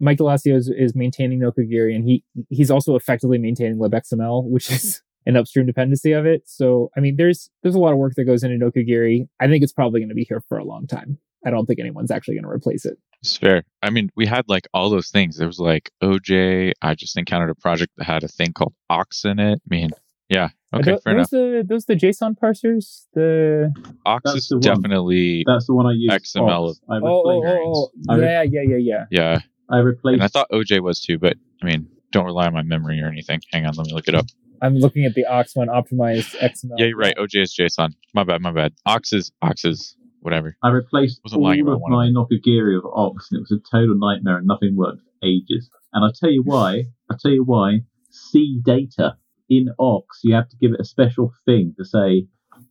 [0.00, 5.00] Mike Dalessio is, is maintaining Nokogiri, and he he's also effectively maintaining libxml, which is
[5.26, 6.42] an upstream dependency of it.
[6.46, 9.28] So, I mean, there's there's a lot of work that goes into Nokogiri.
[9.40, 11.18] I think it's probably going to be here for a long time.
[11.44, 12.98] I don't think anyone's actually going to replace it.
[13.20, 13.64] It's fair.
[13.82, 15.36] I mean, we had like all those things.
[15.36, 16.72] There was like OJ.
[16.82, 19.60] I just encountered a project that had a thing called Ox in it.
[19.64, 19.90] I mean,
[20.28, 20.48] yeah.
[20.74, 21.30] Okay, fair those enough.
[21.30, 23.06] The, those the JSON parsers.
[23.14, 23.72] The
[24.06, 26.10] Ox That's is definitely That's the one I use.
[26.12, 26.74] XML.
[26.88, 28.16] I oh, oh, oh, oh.
[28.16, 29.04] yeah, yeah, yeah, yeah.
[29.10, 29.38] Yeah.
[29.70, 30.14] I replaced.
[30.14, 33.08] And I thought OJ was too, but I mean, don't rely on my memory or
[33.08, 33.40] anything.
[33.52, 34.26] Hang on, let me look it up.
[34.62, 36.78] I'm looking at the Ox one optimized XML.
[36.78, 37.16] Yeah, you're right.
[37.16, 37.94] OJ is JSON.
[38.14, 38.40] My bad.
[38.40, 38.72] My bad.
[38.86, 40.56] Ox is Ox is whatever.
[40.62, 44.46] I replaced all of my Nokogiri with Ox, and it was a total nightmare, and
[44.46, 45.68] nothing worked for ages.
[45.92, 46.84] And I'll tell you why.
[47.10, 47.80] I'll tell you why.
[48.12, 49.16] CDATA
[49.50, 52.28] in Ox, you have to give it a special thing to say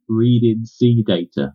[0.07, 1.53] read in CDATA,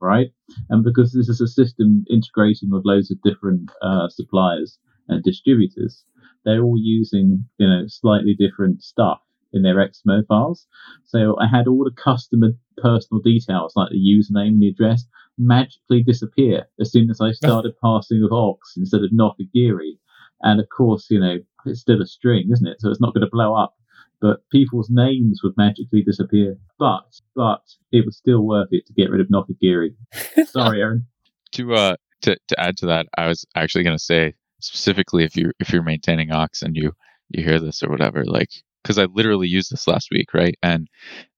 [0.00, 0.28] right?
[0.68, 6.04] And because this is a system integrating with loads of different uh, suppliers and distributors,
[6.44, 9.20] they're all using you know slightly different stuff
[9.52, 10.66] in their XML files.
[11.04, 15.04] So I had all the customer personal details like the username and the address
[15.38, 19.98] magically disappear as soon as I started passing with Ox instead of Nokogiri.
[20.42, 22.80] And of course, you know, it's still a string, isn't it?
[22.80, 23.74] So it's not going to blow up.
[24.20, 26.56] But people's names would magically disappear.
[26.78, 27.04] But
[27.34, 27.60] but
[27.92, 29.94] it was still worth it to get rid of Nokogiri.
[30.46, 31.06] Sorry, Aaron.
[31.52, 35.36] to uh to, to add to that, I was actually going to say specifically if
[35.36, 36.92] you if you're maintaining Ox and you
[37.28, 38.50] you hear this or whatever, like
[38.86, 40.56] because I literally used this last week, right?
[40.62, 40.88] And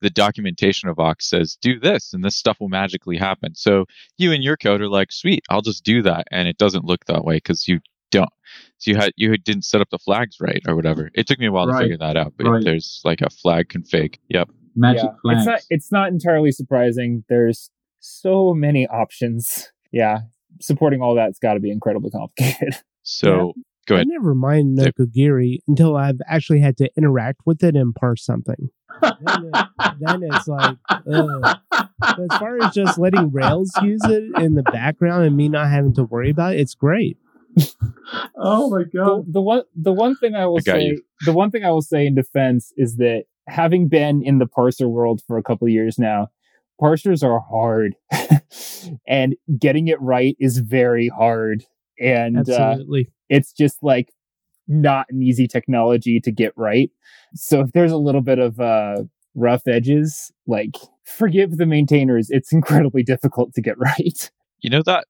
[0.02, 3.54] the documentation of Ox says, do this and this stuff will magically happen.
[3.54, 3.86] So
[4.18, 6.26] you and your code are like, sweet, I'll just do that.
[6.30, 7.80] And it doesn't look that way because you
[8.10, 8.28] don't.
[8.76, 11.10] So you had you didn't set up the flags right or whatever.
[11.14, 11.78] It took me a while right.
[11.78, 12.64] to figure that out, but right.
[12.64, 14.16] there's like a flag config.
[14.28, 14.50] Yep.
[14.76, 15.10] Magic yeah.
[15.22, 15.38] flags.
[15.38, 17.24] It's not it's not entirely surprising.
[17.28, 19.72] There's so many options.
[19.90, 20.18] Yeah.
[20.60, 22.76] Supporting all that's gotta be incredibly complicated.
[23.04, 23.62] So yeah.
[23.88, 24.06] Go ahead.
[24.06, 28.68] I never mind Nokogiri until I've actually had to interact with it and parse something.
[29.00, 31.58] then, it, then, it's like, ugh.
[31.72, 35.94] As far as just letting Rails use it in the background and me not having
[35.94, 37.16] to worry about it, it's great.
[38.36, 39.24] oh my god!
[39.26, 41.02] The, the, one, the one thing I will I say, you.
[41.24, 44.88] the one thing I will say in defense is that having been in the parser
[44.88, 46.28] world for a couple years now,
[46.80, 47.96] parsers are hard,
[49.08, 51.64] and getting it right is very hard.
[52.00, 53.08] And uh, absolutely.
[53.08, 54.12] Uh, it's just like
[54.66, 56.90] not an easy technology to get right.
[57.34, 59.02] So if there's a little bit of uh,
[59.34, 62.28] rough edges, like forgive the maintainers.
[62.30, 64.30] It's incredibly difficult to get right.
[64.60, 65.04] You know that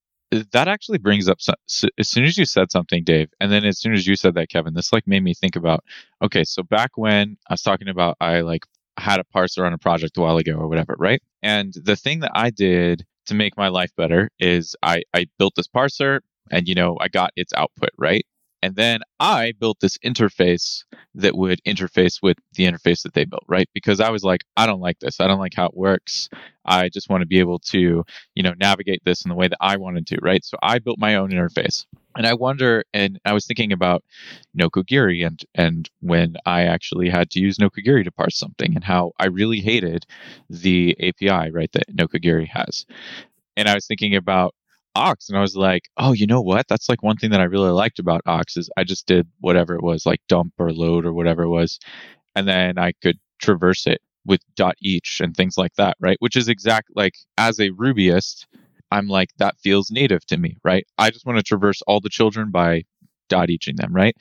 [0.52, 3.64] that actually brings up so, so, as soon as you said something, Dave, and then
[3.64, 5.82] as soon as you said that, Kevin, this like made me think about.
[6.20, 8.66] Okay, so back when I was talking about, I like
[8.98, 11.22] had a parser on a project a while ago or whatever, right?
[11.42, 15.54] And the thing that I did to make my life better is I I built
[15.56, 16.20] this parser
[16.50, 18.24] and you know i got its output right?
[18.62, 20.84] And then i built this interface
[21.14, 23.68] that would interface with the interface that they built right?
[23.74, 25.20] Because i was like i don't like this.
[25.20, 26.28] I don't like how it works.
[26.64, 29.58] I just want to be able to you know navigate this in the way that
[29.60, 30.44] i wanted to right?
[30.44, 31.86] So i built my own interface.
[32.16, 34.02] And i wonder and i was thinking about
[34.58, 39.12] nokogiri and and when i actually had to use nokogiri to parse something and how
[39.20, 40.04] i really hated
[40.50, 42.86] the api right that nokogiri has.
[43.56, 44.54] And i was thinking about
[44.98, 46.66] Ox, and I was like, oh, you know what?
[46.68, 49.74] That's like one thing that I really liked about Ox is I just did whatever
[49.76, 51.78] it was, like dump or load or whatever it was,
[52.36, 56.16] and then I could traverse it with dot each and things like that, right?
[56.20, 58.46] Which is exact like as a Rubyist,
[58.90, 60.86] I'm like that feels native to me, right?
[60.98, 62.84] I just want to traverse all the children by
[63.28, 64.16] dot eaching them, right?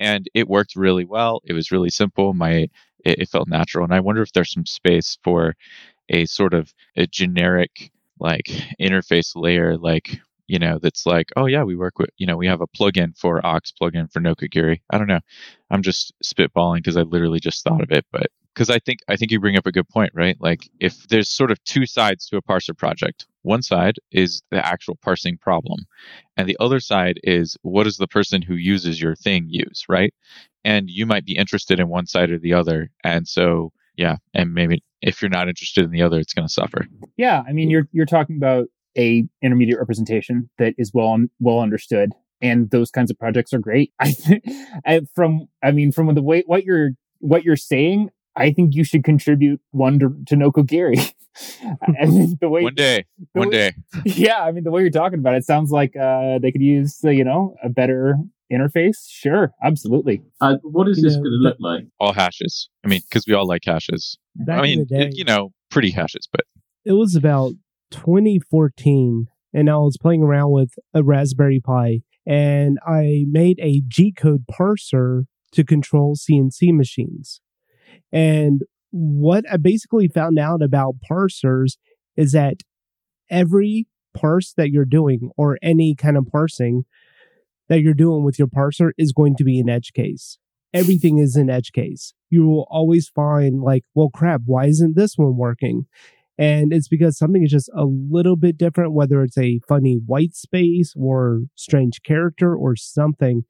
[0.00, 1.40] And it worked really well.
[1.44, 2.34] It was really simple.
[2.34, 2.68] My
[3.04, 5.54] it, it felt natural, and I wonder if there's some space for
[6.08, 7.90] a sort of a generic
[8.22, 8.46] like
[8.80, 12.46] interface layer, like you know, that's like, oh yeah, we work with, you know, we
[12.46, 14.80] have a plugin for Ox, plugin for Nokogiri.
[14.90, 15.20] I don't know.
[15.70, 19.16] I'm just spitballing because I literally just thought of it, but because I think I
[19.16, 20.36] think you bring up a good point, right?
[20.40, 23.26] Like if there's sort of two sides to a parser project.
[23.44, 25.86] One side is the actual parsing problem,
[26.36, 30.14] and the other side is what does the person who uses your thing use, right?
[30.64, 34.54] And you might be interested in one side or the other, and so yeah, and
[34.54, 36.86] maybe if you're not interested in the other, it's going to suffer.
[37.16, 42.12] Yeah, I mean, you're you're talking about a intermediate representation that is well well understood,
[42.40, 43.92] and those kinds of projects are great.
[44.00, 44.14] I,
[44.86, 48.84] I from I mean, from the way what you're what you're saying, I think you
[48.84, 51.12] should contribute one to, to Nokogiri.
[51.98, 53.74] I mean, the way one day, one way, day.
[54.04, 57.00] Yeah, I mean, the way you're talking about it sounds like uh, they could use,
[57.04, 58.16] uh, you know, a better
[58.52, 59.08] interface.
[59.08, 60.22] Sure, absolutely.
[60.40, 61.84] Uh, what is you this going to look like?
[61.98, 62.68] All hashes.
[62.84, 64.18] I mean, because we all like hashes.
[64.34, 66.42] Back I mean, day, it, you know, pretty hashes, but
[66.84, 67.52] it was about
[67.90, 74.12] 2014, and I was playing around with a Raspberry Pi, and I made a G
[74.12, 77.40] code parser to control CNC machines.
[78.10, 81.76] And what I basically found out about parsers
[82.16, 82.62] is that
[83.30, 86.84] every parse that you're doing or any kind of parsing
[87.68, 90.38] that you're doing with your parser is going to be an edge case.
[90.74, 92.14] Everything is an edge case.
[92.30, 95.86] You will always find like, well, crap, why isn't this one working?
[96.38, 100.34] And it's because something is just a little bit different, whether it's a funny white
[100.34, 103.44] space or strange character or something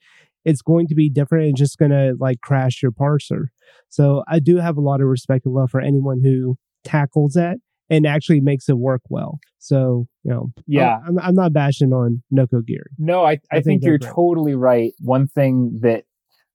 [0.44, 3.46] it's going to be different and just going to like crash your parser.
[3.88, 7.58] So I do have a lot of respect and love for anyone who tackles that
[7.88, 9.38] and actually makes it work well.
[9.58, 12.78] So, you know, yeah, I'm, I'm not bashing on Nokogiri.
[12.98, 14.92] No, I, I, I think, think you're totally right.
[14.98, 16.04] One thing that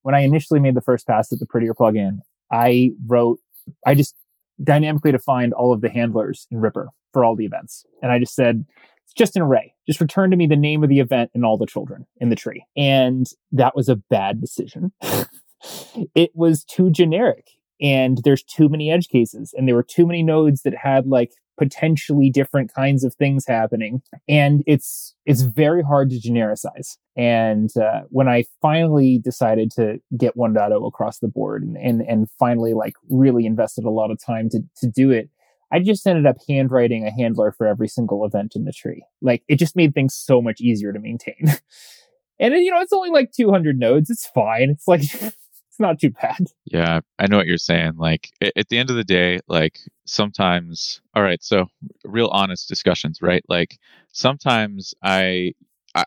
[0.08, 3.40] when I initially made the first pass at the Prettier plugin, I wrote,
[3.86, 4.16] I just
[4.64, 7.86] dynamically defined all of the handlers in Ripper for all the events.
[8.02, 8.64] And I just said,
[9.04, 9.74] it's just an array.
[9.86, 12.38] Just return to me the name of the event and all the children in the
[12.38, 12.66] tree.
[12.78, 14.94] And that was a bad decision.
[16.16, 17.50] it was too generic
[17.82, 21.34] and there's too many edge cases and there were too many nodes that had like
[21.58, 28.02] potentially different kinds of things happening and it's it's very hard to genericize and uh,
[28.10, 32.94] when i finally decided to get 1.0 across the board and, and and finally like
[33.10, 35.30] really invested a lot of time to to do it
[35.72, 39.04] I just ended up handwriting a handler for every single event in the tree.
[39.22, 41.36] Like it just made things so much easier to maintain.
[42.40, 44.10] and you know, it's only like 200 nodes.
[44.10, 44.70] It's fine.
[44.70, 45.02] It's like
[45.78, 46.48] it's not too bad.
[46.66, 47.94] Yeah, I know what you're saying.
[47.98, 51.68] Like at the end of the day, like sometimes, all right, so
[52.04, 53.44] real honest discussions, right?
[53.48, 53.78] Like
[54.12, 55.54] sometimes I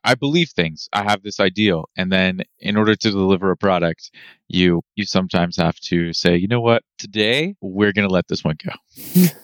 [0.04, 0.88] I, believe things.
[0.92, 4.10] I have this ideal, and then in order to deliver a product,
[4.48, 8.56] you you sometimes have to say, you know what, today we're gonna let this one
[8.64, 8.72] go.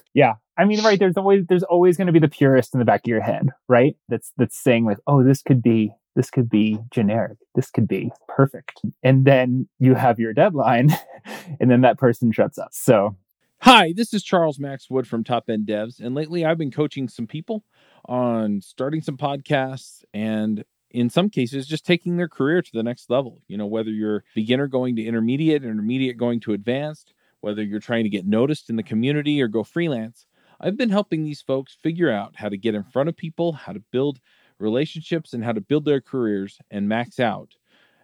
[0.14, 0.98] yeah, I mean, right?
[0.98, 3.48] There's always there's always going to be the purist in the back of your head,
[3.68, 3.96] right?
[4.08, 8.10] That's that's saying like, oh, this could be this could be generic, this could be
[8.26, 10.90] perfect, and then you have your deadline,
[11.60, 12.70] and then that person shuts up.
[12.72, 13.16] So.
[13.60, 17.08] Hi, this is Charles Max Wood from Top End Devs, and lately I've been coaching
[17.08, 17.64] some people
[18.04, 23.10] on starting some podcasts and in some cases just taking their career to the next
[23.10, 27.80] level you know whether you're beginner going to intermediate intermediate going to advanced whether you're
[27.80, 30.26] trying to get noticed in the community or go freelance
[30.60, 33.72] i've been helping these folks figure out how to get in front of people how
[33.72, 34.20] to build
[34.58, 37.54] relationships and how to build their careers and max out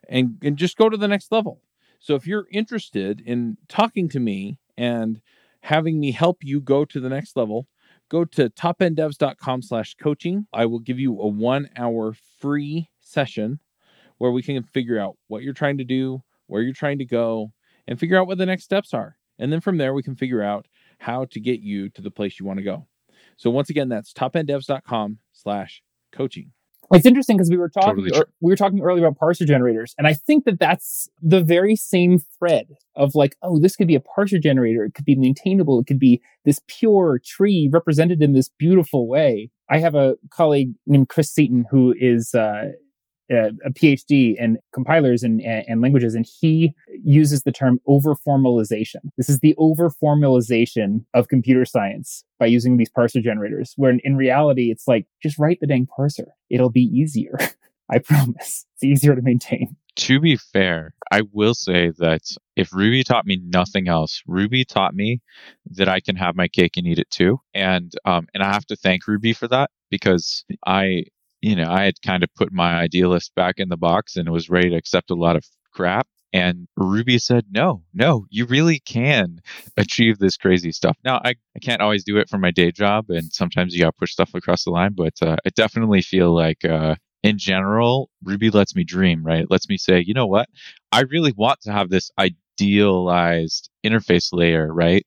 [0.08, 1.60] and, and just go to the next level
[2.00, 5.20] so if you're interested in talking to me and
[5.60, 7.66] having me help you go to the next level
[8.12, 10.46] go to topenddevs.com slash coaching.
[10.52, 13.58] I will give you a one hour free session
[14.18, 17.52] where we can figure out what you're trying to do, where you're trying to go,
[17.88, 19.16] and figure out what the next steps are.
[19.38, 22.38] And then from there, we can figure out how to get you to the place
[22.38, 22.86] you want to go.
[23.38, 26.52] So once again, that's topenddevs.com slash coaching.
[26.94, 30.06] It's interesting because we were talking totally we were talking earlier about parser generators, and
[30.06, 34.00] I think that that's the very same thread of like, oh, this could be a
[34.00, 34.84] parser generator.
[34.84, 35.80] It could be maintainable.
[35.80, 39.50] It could be this pure tree represented in this beautiful way.
[39.70, 42.72] I have a colleague named Chris Seaton who is uh,
[43.30, 49.00] a, a PhD in compilers and, and languages, and he uses the term over formalization.
[49.16, 54.00] This is the over formalization of computer science by using these parser generators, where in,
[54.04, 56.26] in reality, it's like just write the dang parser.
[56.50, 57.38] It'll be easier.
[57.90, 58.64] I promise.
[58.74, 59.76] It's easier to maintain.
[59.96, 62.22] To be fair, I will say that
[62.56, 65.20] if Ruby taught me nothing else, Ruby taught me
[65.66, 67.40] that I can have my cake and eat it too.
[67.52, 71.04] And um, and I have to thank Ruby for that because I
[71.42, 74.48] you know, I had kind of put my idealist back in the box and was
[74.48, 76.06] ready to accept a lot of crap.
[76.32, 79.40] And Ruby said, no, no, you really can
[79.76, 80.96] achieve this crazy stuff.
[81.04, 83.88] Now, I, I can't always do it for my day job, and sometimes you got
[83.88, 88.08] to push stuff across the line, but uh, I definitely feel like, uh, in general,
[88.24, 89.42] Ruby lets me dream, right?
[89.42, 90.48] It lets me say, you know what?
[90.90, 95.06] I really want to have this idealized interface layer, right?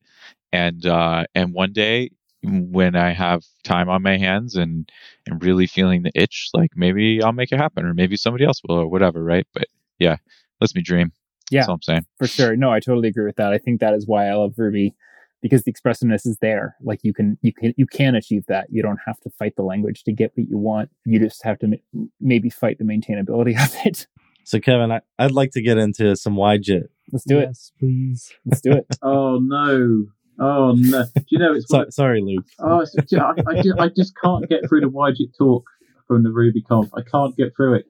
[0.53, 2.11] And, uh, and one day
[2.45, 4.89] when I have time on my hands and,
[5.25, 8.61] and really feeling the itch, like maybe I'll make it happen or maybe somebody else
[8.67, 9.47] will or whatever, right?
[9.53, 9.67] But
[9.99, 10.17] yeah,
[10.61, 11.11] let's me dream.
[11.51, 11.61] Yeah.
[11.61, 12.05] That's all I'm saying.
[12.17, 12.55] For sure.
[12.55, 13.53] No, I totally agree with that.
[13.53, 14.95] I think that is why I love Ruby
[15.41, 16.75] because the expressiveness is there.
[16.81, 18.67] Like you can, you can, you can achieve that.
[18.71, 20.89] You don't have to fight the language to get what you want.
[21.05, 24.07] You just have to m- maybe fight the maintainability of it.
[24.43, 26.87] So Kevin, I, would like to get into some YJIT.
[27.11, 27.79] Let's do yes, it.
[27.79, 28.31] please.
[28.45, 28.85] Let's do it.
[29.01, 30.05] oh no.
[30.39, 31.05] Oh no!
[31.15, 32.45] Do you know it's so, sorry, Luke.
[32.59, 35.63] Oh, I, I, just, I just can't get through the YJIT talk
[36.07, 36.89] from the RubyConf.
[36.93, 37.85] I can't get through it.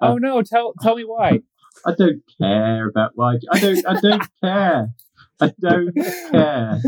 [0.00, 0.42] Oh uh, no!
[0.42, 1.40] Tell tell me why.
[1.84, 3.40] I don't care about YJIT.
[3.50, 3.86] I don't.
[3.86, 4.88] I don't care.
[5.40, 5.94] I don't
[6.30, 6.80] care.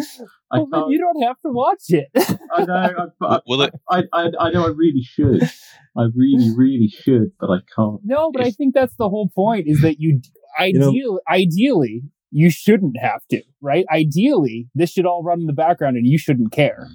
[0.53, 2.09] I well, then you don't have to watch it.
[2.55, 3.11] I know.
[3.21, 3.75] I, Will it?
[3.91, 4.65] I, I, I know.
[4.65, 5.43] I really should.
[5.97, 8.01] I really, really should, but I can't.
[8.05, 10.21] No, but I think that's the whole point: is that you
[10.59, 13.85] ideally, you know, ideally, you shouldn't have to, right?
[13.93, 16.89] Ideally, this should all run in the background, and you shouldn't care.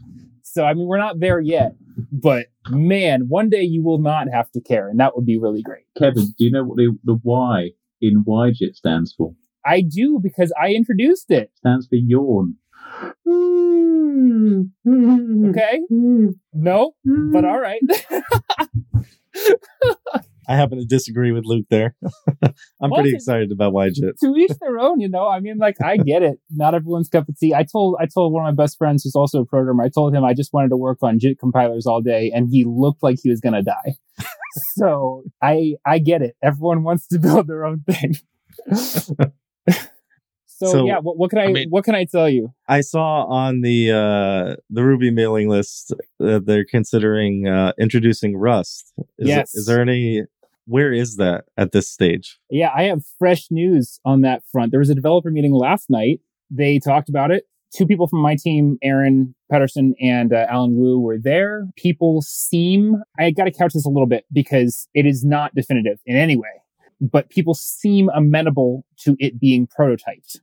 [0.44, 1.76] So, I mean, we're not there yet,
[2.12, 5.62] but man, one day you will not have to care, and that would be really
[5.62, 5.86] great.
[5.98, 7.70] Kevin, do you know what the, the Y
[8.02, 9.34] in YJIT stands for?
[9.66, 11.52] I do because I introduced it.
[11.58, 12.56] Stands for yawn.
[15.50, 15.80] okay.
[16.54, 17.82] No, but all right.
[20.48, 21.96] I happen to disagree with Luke there.
[22.44, 24.14] I'm well, pretty excited about YJIT.
[24.22, 25.28] To each their own, you know.
[25.28, 26.40] I mean, like I get it.
[26.50, 27.54] Not everyone's cup of tea.
[27.54, 29.84] I told I told one of my best friends who's also a programmer.
[29.84, 32.66] I told him I just wanted to work on JIT compilers all day, and he
[32.66, 33.96] looked like he was gonna die.
[34.76, 36.36] so I I get it.
[36.42, 38.16] Everyone wants to build their own thing.
[40.62, 42.54] So, so, yeah, what, what can I, I mean, what can I tell you?
[42.68, 48.94] I saw on the uh the Ruby mailing list that they're considering uh introducing Rust.
[49.18, 49.56] Is yes.
[49.56, 50.22] It, is there any
[50.66, 52.38] where is that at this stage?
[52.52, 54.70] Yeah, I have fresh news on that front.
[54.70, 56.20] There was a developer meeting last night.
[56.52, 57.46] They talked about it.
[57.76, 61.68] Two people from my team, Aaron Patterson and uh, Alan Wu, were there.
[61.76, 65.98] People seem, I got to couch this a little bit because it is not definitive
[66.06, 66.61] in any way
[67.02, 70.38] but people seem amenable to it being prototyped.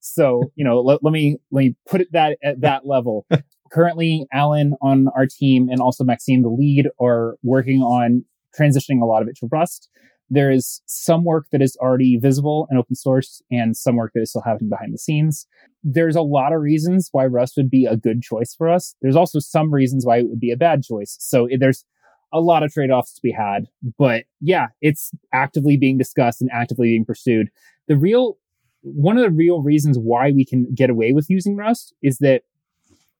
[0.00, 3.26] So, you know, let, let me, let me put it that at that level.
[3.70, 8.24] Currently, Alan on our team and also Maxime, the lead, are working on
[8.58, 9.88] transitioning a lot of it to Rust.
[10.28, 14.22] There is some work that is already visible and open source and some work that
[14.22, 15.46] is still happening behind the scenes.
[15.82, 18.94] There's a lot of reasons why Rust would be a good choice for us.
[19.02, 21.16] There's also some reasons why it would be a bad choice.
[21.20, 21.84] So there's
[22.32, 23.66] a lot of trade-offs to be had.
[23.98, 27.48] But yeah, it's actively being discussed and actively being pursued.
[27.88, 28.38] The real
[28.82, 32.42] one of the real reasons why we can get away with using Rust is that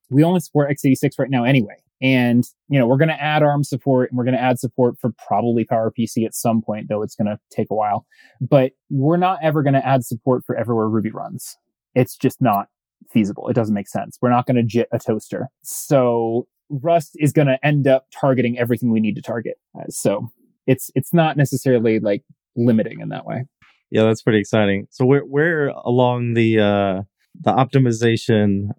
[0.09, 1.75] we only support x86 right now anyway.
[2.01, 4.95] And, you know, we're going to add ARM support and we're going to add support
[4.99, 8.05] for probably PowerPC at some point, though it's going to take a while.
[8.41, 11.57] But we're not ever going to add support for everywhere Ruby runs.
[11.95, 12.67] It's just not
[13.09, 13.47] feasible.
[13.47, 14.17] It doesn't make sense.
[14.21, 15.47] We're not going to JIT a toaster.
[15.61, 19.55] So Rust is going to end up targeting everything we need to target.
[19.77, 20.29] Uh, so
[20.67, 22.23] it's it's not necessarily like
[22.55, 23.45] limiting in that way.
[23.91, 24.87] Yeah, that's pretty exciting.
[24.89, 27.01] So where where along the uh
[27.39, 28.69] the optimization,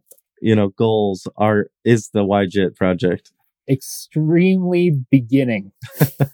[0.40, 3.32] you know, goals are is the YJIT project?
[3.68, 5.72] Extremely beginning.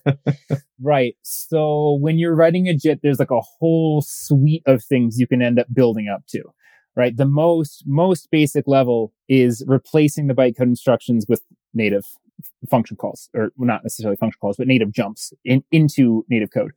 [0.80, 1.14] right.
[1.22, 5.42] So when you're writing a JIT, there's like a whole suite of things you can
[5.42, 6.42] end up building up to
[7.00, 7.16] right?
[7.16, 11.40] The most, most basic level is replacing the bytecode instructions with
[11.72, 12.04] native
[12.68, 16.72] function calls, or not necessarily function calls, but native jumps in, into native code.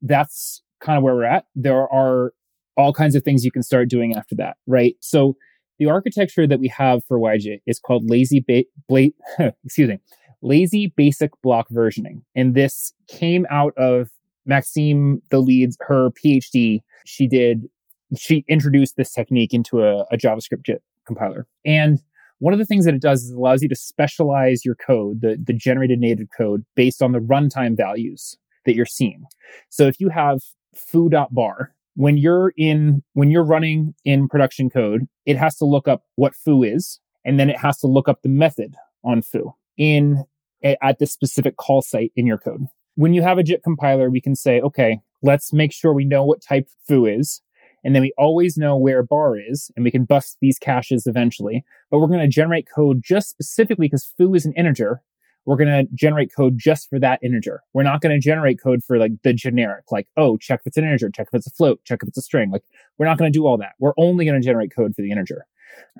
[0.00, 1.44] That's kind of where we're at.
[1.54, 2.32] There are
[2.78, 4.96] all kinds of things you can start doing after that, right?
[5.00, 5.36] So
[5.78, 9.10] the architecture that we have for YJIT is called lazy ba- bla-
[9.64, 9.98] excuse me,
[10.40, 12.22] lazy basic block versioning.
[12.34, 14.08] And this came out of
[14.46, 16.80] Maxime, the leads, her PhD.
[17.04, 17.68] She did
[18.16, 21.46] she introduced this technique into a, a JavaScript JIT compiler.
[21.64, 22.00] And
[22.38, 25.20] one of the things that it does is it allows you to specialize your code,
[25.22, 29.24] the, the generated native code, based on the runtime values that you're seeing.
[29.70, 30.40] So if you have
[30.74, 36.04] foo.bar, when you're in, when you're running in production code, it has to look up
[36.14, 40.24] what foo is, and then it has to look up the method on foo in
[40.62, 42.66] at the specific call site in your code.
[42.94, 46.24] When you have a JIT compiler, we can say, okay, let's make sure we know
[46.24, 47.42] what type foo is.
[47.84, 51.64] And then we always know where bar is and we can bust these caches eventually.
[51.90, 55.00] But we're going to generate code just specifically because foo is an integer.
[55.48, 57.62] we're going to generate code just for that integer.
[57.72, 60.76] We're not going to generate code for like the generic, like, oh, check if it's
[60.76, 62.50] an integer, check if it's a float, check if it's a string.
[62.50, 62.64] Like,
[62.98, 63.72] we're not going to do all that.
[63.78, 65.46] We're only going to generate code for the integer.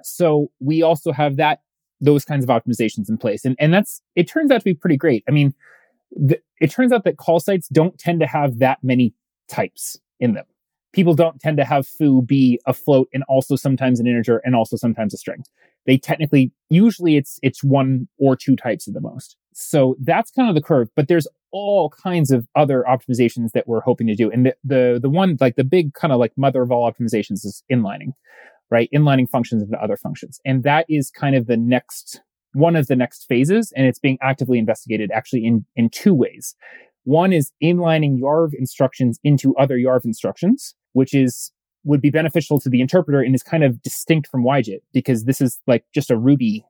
[0.03, 1.62] So we also have that,
[1.99, 3.47] those kinds of optimizations in place.
[3.47, 5.24] And, and that's, it turns out to be pretty great.
[5.26, 5.55] I mean,
[6.11, 9.14] the, it turns out that call sites don't tend to have that many
[9.49, 10.45] types in them.
[10.99, 14.57] People don't tend to have foo be a float and also sometimes an integer and
[14.57, 15.44] also sometimes a string
[15.88, 19.36] they technically usually it's it's one or two types at the most.
[19.55, 23.80] So that's kind of the curve, but there's all kinds of other optimizations that we're
[23.80, 24.30] hoping to do.
[24.30, 27.44] And the the, the one like the big kind of like mother of all optimizations
[27.46, 28.12] is inlining,
[28.70, 28.90] right?
[28.94, 30.40] Inlining functions into other functions.
[30.44, 32.20] And that is kind of the next
[32.53, 36.55] one of the next phases and it's being actively investigated actually in in two ways.
[37.05, 41.53] One is inlining YARV instructions into other YARV instructions, which is
[41.84, 45.41] would be beneficial to the interpreter and is kind of distinct from YJIT because this
[45.41, 46.64] is like just a Ruby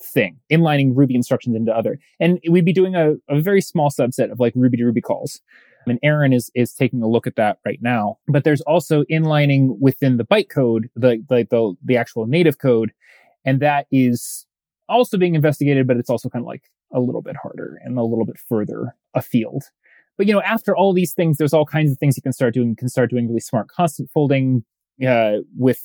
[0.00, 1.98] thing, inlining Ruby instructions into other.
[2.20, 5.40] And we'd be doing a, a very small subset of like Ruby to Ruby calls.
[5.86, 8.18] I And Aaron is is taking a look at that right now.
[8.28, 12.92] But there's also inlining within the bytecode, the, the the the actual native code,
[13.44, 14.46] and that is
[14.88, 18.02] also being investigated, but it's also kind of like a little bit harder and a
[18.02, 19.64] little bit further afield.
[20.16, 22.54] But you know, after all these things, there's all kinds of things you can start
[22.54, 22.70] doing.
[22.70, 24.64] You can start doing really smart constant folding
[25.06, 25.80] uh, with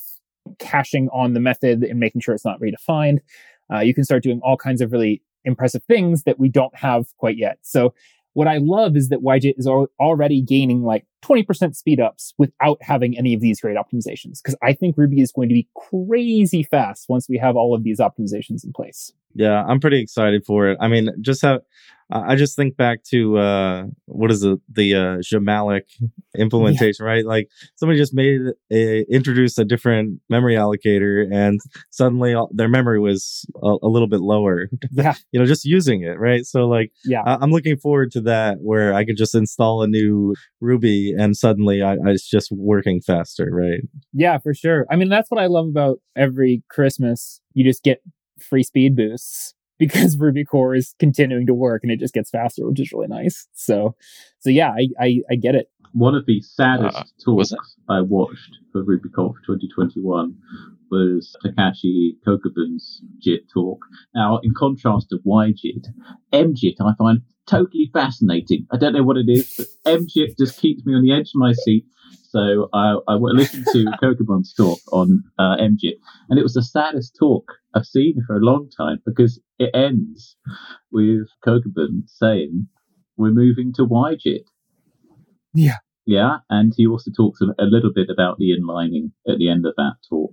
[0.58, 3.18] caching on the method and making sure it's not redefined.
[3.72, 7.06] Uh, you can start doing all kinds of really impressive things that we don't have
[7.16, 7.58] quite yet.
[7.62, 7.94] So
[8.32, 12.78] what I love is that YJIT is al- already gaining like 20% speed ups without
[12.80, 14.42] having any of these great optimizations.
[14.42, 17.82] Cause I think Ruby is going to be crazy fast once we have all of
[17.82, 19.12] these optimizations in place.
[19.34, 20.78] Yeah, I'm pretty excited for it.
[20.80, 21.60] I mean, just how
[22.10, 25.82] I just think back to uh, what is it, the uh, jemalloc
[26.36, 27.12] implementation, yeah.
[27.12, 27.26] right?
[27.26, 28.40] Like somebody just made
[28.72, 34.08] a, introduced a different memory allocator, and suddenly all, their memory was a, a, little
[34.08, 34.68] bit lower.
[34.92, 36.44] Yeah, you know, just using it, right?
[36.44, 39.86] So like, yeah, I, am looking forward to that where I could just install a
[39.86, 43.80] new Ruby, and suddenly I, I, it's just working faster, right?
[44.12, 44.86] Yeah, for sure.
[44.90, 47.40] I mean, that's what I love about every Christmas.
[47.54, 48.02] You just get
[48.40, 52.64] free speed boosts because Ruby core is continuing to work and it just gets faster,
[52.64, 53.48] which is really nice.
[53.54, 53.96] So,
[54.38, 55.68] so yeah, I, I, I get it.
[55.92, 57.52] One of the saddest uh, talks
[57.88, 60.36] I watched for Ruby RubyConf 2021
[60.88, 63.78] was Takashi Kokubun's JIT talk.
[64.14, 65.86] Now, in contrast to YJIT,
[66.32, 68.66] MJIT I find totally fascinating.
[68.72, 69.66] I don't know what it is, but
[69.98, 71.84] MJIT just keeps me on the edge of my seat.
[72.28, 75.94] So I, I listened to Kokubun's talk on uh, MJIT,
[76.28, 77.44] and it was the saddest talk
[77.74, 80.36] I've seen for a long time because it ends
[80.92, 82.68] with Kokubun saying,
[83.16, 84.44] "We're moving to YJIT."
[85.54, 89.66] Yeah, yeah, and he also talks a little bit about the inlining at the end
[89.66, 90.32] of that talk.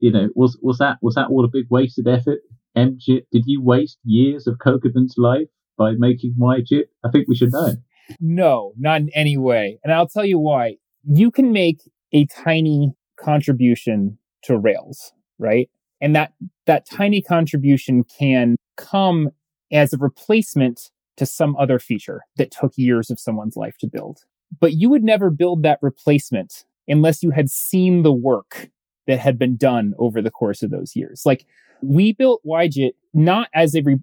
[0.00, 2.38] You know, was was that was that all a big wasted effort?
[2.76, 6.84] MJIT, did you waste years of Kokubun's life by making YJIT?
[7.04, 7.74] I think we should know.
[8.20, 9.78] No, not in any way.
[9.84, 10.76] And I'll tell you why.
[11.04, 11.80] You can make
[12.12, 15.68] a tiny contribution to Rails, right?
[16.00, 16.32] And that,
[16.66, 19.30] that tiny contribution can come
[19.72, 24.20] as a replacement to some other feature that took years of someone's life to build.
[24.60, 28.70] But you would never build that replacement unless you had seen the work
[29.06, 31.22] that had been done over the course of those years.
[31.26, 31.44] Like
[31.82, 33.98] we built YJIT not as a re-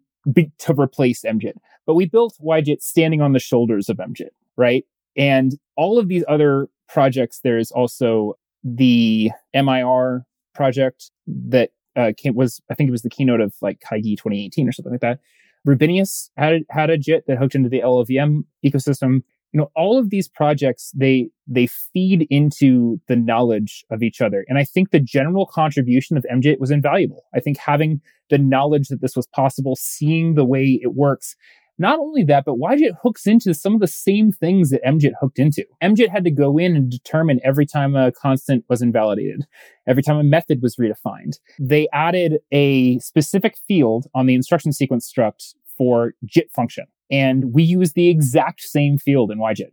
[0.59, 1.53] to replace MJIT,
[1.85, 4.85] but we built YJIT standing on the shoulders of MJIT, right?
[5.15, 8.33] And all of these other projects, there's also
[8.63, 13.79] the MIR project that uh, came, was I think it was the keynote of like
[13.79, 15.19] Kaigi 2018 or something like that.
[15.65, 19.23] Rubinius had had a JIT that hooked into the LLVM ecosystem.
[19.51, 24.45] You know, all of these projects they they feed into the knowledge of each other,
[24.47, 27.23] and I think the general contribution of MJIT was invaluable.
[27.33, 31.35] I think having the knowledge that this was possible, seeing the way it works,
[31.77, 35.39] not only that, but YJIT hooks into some of the same things that MJIT hooked
[35.39, 35.65] into.
[35.83, 39.45] MJIT had to go in and determine every time a constant was invalidated,
[39.87, 41.37] every time a method was redefined.
[41.59, 46.85] They added a specific field on the instruction sequence struct for JIT function.
[47.11, 49.71] And we use the exact same field in YJIT.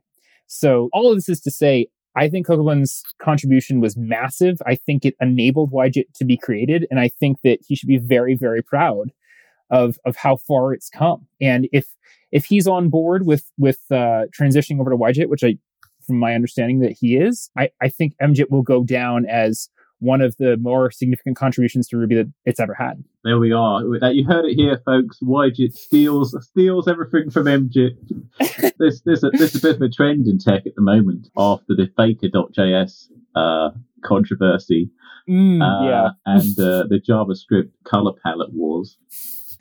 [0.49, 4.59] So all of this is to say, I think Kokubun's contribution was massive.
[4.67, 6.87] I think it enabled YJIT to be created.
[6.91, 9.13] And I think that he should be very, very proud
[9.73, 11.27] of of how far it's come.
[11.41, 11.87] And if
[12.31, 15.59] if he's on board with with uh, transitioning over to YJIT, which I,
[16.07, 19.69] from my understanding, that he is, I, I think MJIT will go down as
[19.99, 23.05] one of the more significant contributions to Ruby that it's ever had.
[23.23, 23.83] There we are.
[23.83, 25.19] You heard it here, folks.
[25.23, 28.75] YJIT steals steals everything from MJIT.
[28.79, 31.75] there's, there's, a, there's a bit of a trend in tech at the moment after
[31.75, 33.71] the Faker.js uh,
[34.05, 34.91] controversy
[35.29, 36.09] mm, uh, yeah.
[36.27, 38.99] and uh, the JavaScript color palette wars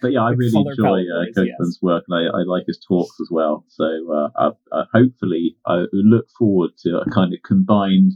[0.01, 1.81] but yeah, I really enjoy uh, Kokubun's yes.
[1.81, 3.65] work, and I, I, like his talks as well.
[3.67, 8.13] So uh, I, I, hopefully, I look forward to a kind of combined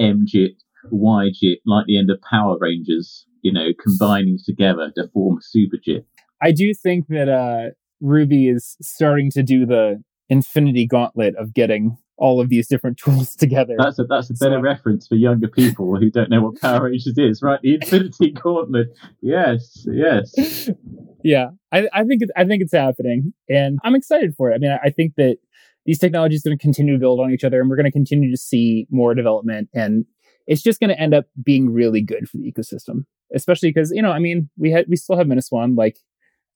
[0.00, 0.56] MJIT,
[0.92, 5.76] YJIT, like the end of Power Rangers, you know, combining together to form a super
[5.82, 6.06] JIT.
[6.40, 7.70] I do think that uh,
[8.00, 13.34] Ruby is starting to do the infinity gauntlet of getting all of these different tools
[13.34, 13.74] together.
[13.78, 16.84] That's a that's a better so, reference for younger people who don't know what Power
[16.84, 17.60] Rangers is, right?
[17.62, 18.88] The Infinity Gauntlet.
[19.20, 20.70] Yes, yes.
[21.24, 24.54] Yeah, I, I think I think it's happening, and I'm excited for it.
[24.54, 25.38] I mean, I, I think that
[25.86, 27.90] these technologies are going to continue to build on each other, and we're going to
[27.90, 30.04] continue to see more development, and
[30.46, 33.06] it's just going to end up being really good for the ecosystem.
[33.34, 35.98] Especially because you know, I mean, we had we still have MINASWAN, like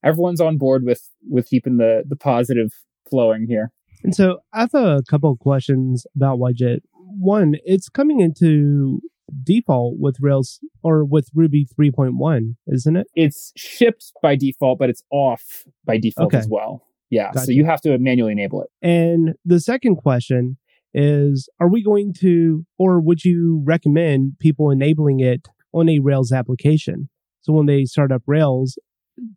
[0.05, 2.71] everyone's on board with with keeping the the positive
[3.09, 3.71] flowing here.
[4.03, 6.81] And so I have a couple questions about YJIT.
[6.93, 9.01] One, it's coming into
[9.43, 13.07] default with Rails or with Ruby 3.1, isn't it?
[13.15, 16.37] It's shipped by default, but it's off by default okay.
[16.37, 16.83] as well.
[17.09, 17.31] Yeah.
[17.33, 17.47] Gotcha.
[17.47, 18.69] So you have to manually enable it.
[18.81, 20.57] And the second question
[20.93, 26.31] is Are we going to, or would you recommend people enabling it on a Rails
[26.31, 27.09] application?
[27.41, 28.77] So when they start up Rails,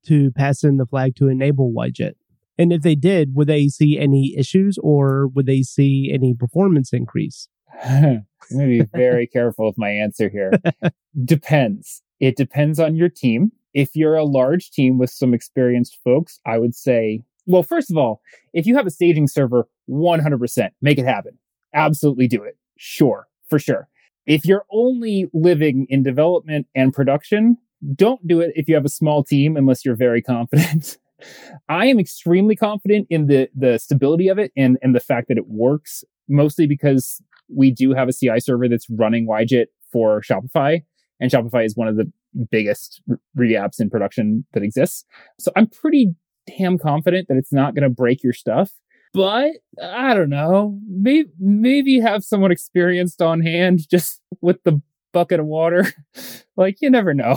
[0.07, 2.15] to pass in the flag to enable YJIT?
[2.59, 6.93] And if they did, would they see any issues or would they see any performance
[6.93, 7.49] increase?
[7.85, 10.53] I'm going to be very careful with my answer here.
[11.25, 12.03] depends.
[12.21, 13.53] It depends on your team.
[13.75, 17.97] If you're a large team with some experienced folks, I would say, well, first of
[17.97, 18.21] all,
[18.53, 21.39] if you have a staging server, 100% make it happen.
[21.75, 22.57] Absolutely do it.
[22.77, 23.89] Sure, for sure.
[24.27, 27.57] If you're only living in development and production,
[27.95, 30.99] don't do it if you have a small team unless you're very confident.
[31.69, 35.39] I am extremely confident in the the stability of it and and the fact that
[35.39, 37.21] it works mostly because
[37.55, 40.83] we do have a CI server that's running YJIT for Shopify
[41.23, 42.11] and Shopify is one of the
[42.51, 43.01] biggest
[43.37, 45.05] Ruby apps in production that exists.
[45.39, 46.15] So I'm pretty
[46.59, 48.73] damn confident that it's not going to break your stuff.
[49.15, 50.81] But I don't know.
[50.89, 54.83] Maybe maybe have someone experienced on hand just with the
[55.13, 55.85] bucket of water.
[56.57, 57.37] like you never know.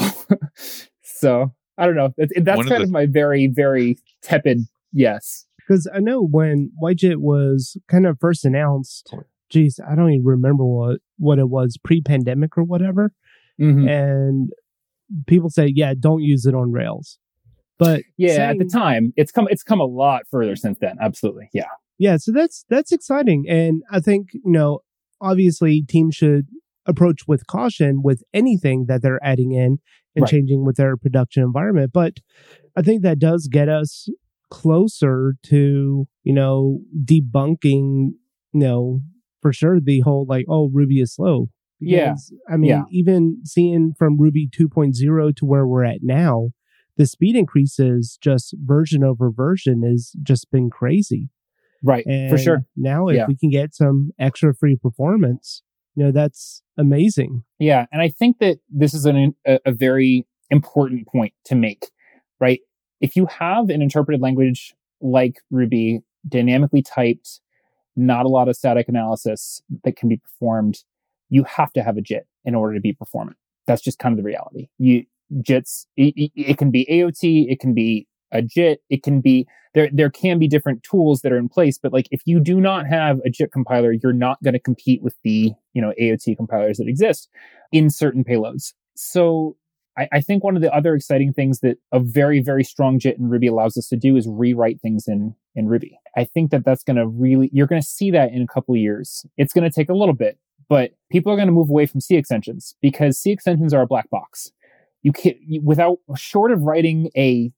[1.03, 2.11] so I don't know.
[2.17, 2.83] That's, that's kind of, the...
[2.85, 4.61] of my very, very tepid
[4.93, 5.45] yes.
[5.57, 9.13] Because I know when YJIT was kind of first announced,
[9.49, 13.11] geez, I don't even remember what, what it was pre pandemic or whatever.
[13.59, 13.87] Mm-hmm.
[13.87, 14.49] And
[15.27, 17.17] people say, yeah, don't use it on Rails.
[17.77, 20.95] But yeah, saying, at the time, it's come it's come a lot further since then.
[21.01, 21.65] Absolutely, yeah,
[21.97, 22.15] yeah.
[22.17, 24.79] So that's that's exciting, and I think you know,
[25.19, 26.47] obviously, teams should
[26.85, 29.79] approach with caution with anything that they're adding in
[30.15, 30.29] and right.
[30.29, 31.91] changing with their production environment.
[31.93, 32.13] But
[32.77, 34.07] I think that does get us
[34.49, 39.01] closer to, you know, debunking, you know,
[39.45, 41.49] for sure the whole like, oh, Ruby is slow.
[41.79, 42.53] Because, yeah.
[42.53, 42.83] I mean, yeah.
[42.89, 46.49] even seeing from Ruby 2.0 to where we're at now,
[46.97, 51.29] the speed increases just version over version has just been crazy.
[51.83, 52.05] Right.
[52.07, 52.65] And for sure.
[52.75, 53.27] Now, if yeah.
[53.27, 55.61] we can get some extra free performance,
[55.95, 60.25] you know that's amazing yeah and i think that this is an, a, a very
[60.49, 61.89] important point to make
[62.39, 62.59] right
[63.01, 67.39] if you have an interpreted language like ruby dynamically typed
[67.95, 70.83] not a lot of static analysis that can be performed
[71.29, 73.37] you have to have a jit in order to be performant
[73.67, 75.03] that's just kind of the reality you
[75.41, 79.89] jits it, it can be aot it can be a JIT, it can be there.
[79.91, 82.87] There can be different tools that are in place, but like if you do not
[82.87, 86.77] have a JIT compiler, you're not going to compete with the you know AOT compilers
[86.77, 87.29] that exist
[87.71, 88.73] in certain payloads.
[88.95, 89.55] So
[89.97, 93.17] I, I, think one of the other exciting things that a very very strong JIT
[93.17, 95.97] in Ruby allows us to do is rewrite things in in Ruby.
[96.17, 98.75] I think that that's going to really you're going to see that in a couple
[98.75, 99.25] years.
[99.37, 100.37] It's going to take a little bit,
[100.69, 103.87] but people are going to move away from C extensions because C extensions are a
[103.87, 104.51] black box.
[105.03, 107.51] You can't without short of writing a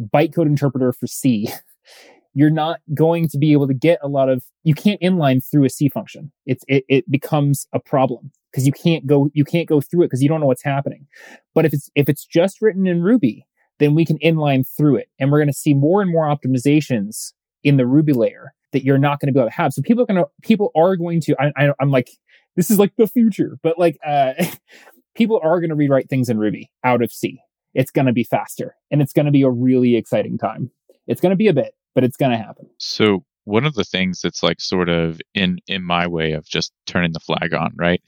[0.00, 1.48] bytecode interpreter for C,
[2.34, 5.64] you're not going to be able to get a lot of, you can't inline through
[5.64, 6.32] a C function.
[6.46, 10.06] It's, it, it becomes a problem because you can't go, you can't go through it
[10.06, 11.06] because you don't know what's happening.
[11.54, 13.46] But if it's, if it's just written in Ruby,
[13.78, 15.08] then we can inline through it.
[15.18, 17.32] And we're going to see more and more optimizations
[17.64, 19.72] in the Ruby layer that you're not going to be able to have.
[19.72, 22.10] So people are going to, people are going to, I, I, I'm like,
[22.56, 24.34] this is like the future, but like, uh,
[25.14, 27.40] people are going to rewrite things in Ruby out of C
[27.74, 30.70] it's going to be faster and it's going to be a really exciting time.
[31.06, 32.68] It's going to be a bit, but it's going to happen.
[32.78, 36.72] So one of the things that's like sort of in in my way of just
[36.86, 38.02] turning the flag on, right?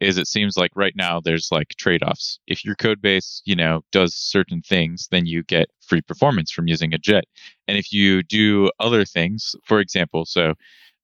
[0.00, 2.38] Is it seems like right now there's like trade-offs.
[2.46, 6.68] If your code base, you know, does certain things, then you get free performance from
[6.68, 7.24] using a JIT.
[7.68, 10.54] And if you do other things, for example, so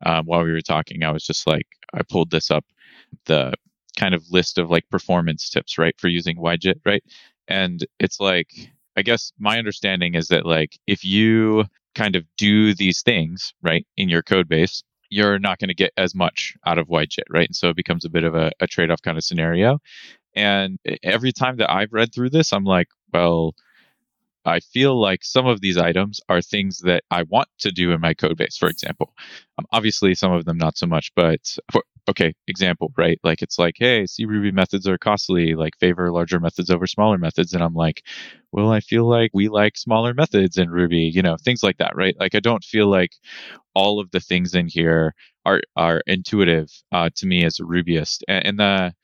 [0.05, 2.65] um, while we were talking, I was just like, I pulled this up,
[3.27, 3.53] the
[3.99, 7.05] kind of list of like performance tips, right, for using YJIT, right?
[7.49, 8.49] And it's like
[8.97, 13.87] I guess my understanding is that like if you kind of do these things right
[13.97, 17.49] in your code base, you're not going to get as much out of YJIT, right?
[17.49, 19.79] And so it becomes a bit of a, a trade off kind of scenario.
[20.35, 23.55] And every time that I've read through this, I'm like, well,
[24.45, 28.01] I feel like some of these items are things that I want to do in
[28.01, 29.13] my code base, for example.
[29.59, 31.41] Um, obviously, some of them not so much, but
[31.73, 33.19] for, okay, example, right?
[33.25, 37.53] Like it's like, hey, Ruby methods are costly, like favor larger methods over smaller methods.
[37.53, 38.03] And I'm like,
[38.53, 41.97] well, I feel like we like smaller methods in Ruby, you know, things like that,
[41.97, 42.17] right?
[42.19, 43.13] Like I don't feel like
[43.75, 48.23] all of the things in here are are intuitive uh, to me as a Rubyist.
[48.29, 48.95] And, and the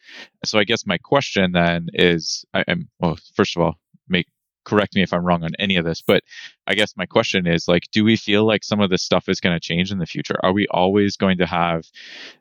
[0.45, 3.77] so I guess my question then is, I, am well, first of all,
[4.09, 4.27] make
[4.65, 6.23] correct me if I'm wrong on any of this, but
[6.67, 9.41] I guess my question is like, do we feel like some of this stuff is
[9.41, 10.37] going to change in the future?
[10.43, 11.85] Are we always going to have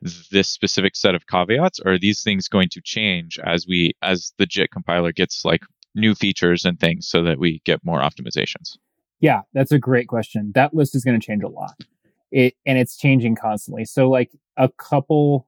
[0.01, 4.33] this specific set of caveats, or are these things going to change as we, as
[4.37, 5.63] the JIT compiler gets like
[5.95, 8.77] new features and things so that we get more optimizations?
[9.19, 10.51] Yeah, that's a great question.
[10.55, 11.75] That list is going to change a lot.
[12.31, 13.85] It, and it's changing constantly.
[13.85, 15.47] So like a couple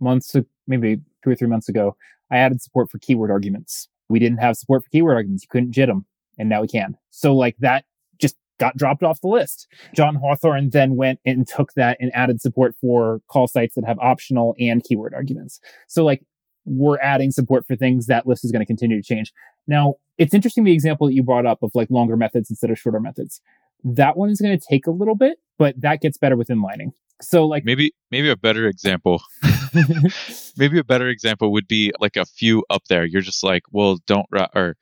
[0.00, 0.34] months,
[0.66, 1.96] maybe two or three months ago,
[2.30, 3.88] I added support for keyword arguments.
[4.08, 5.44] We didn't have support for keyword arguments.
[5.44, 6.06] You couldn't JIT them
[6.38, 6.96] and now we can.
[7.10, 7.84] So like that
[8.18, 9.66] just got dropped off the list.
[9.94, 13.98] John Hawthorn then went and took that and added support for call sites that have
[13.98, 15.60] optional and keyword arguments.
[15.88, 16.22] So like
[16.64, 19.32] we're adding support for things that list is going to continue to change.
[19.66, 22.78] Now, it's interesting the example that you brought up of like longer methods instead of
[22.78, 23.40] shorter methods.
[23.84, 26.92] That one is going to take a little bit, but that gets better with inlining.
[27.20, 29.22] So like maybe maybe a better example
[30.56, 33.04] maybe a better example would be like a few up there.
[33.04, 34.76] You're just like, well, don't ra- or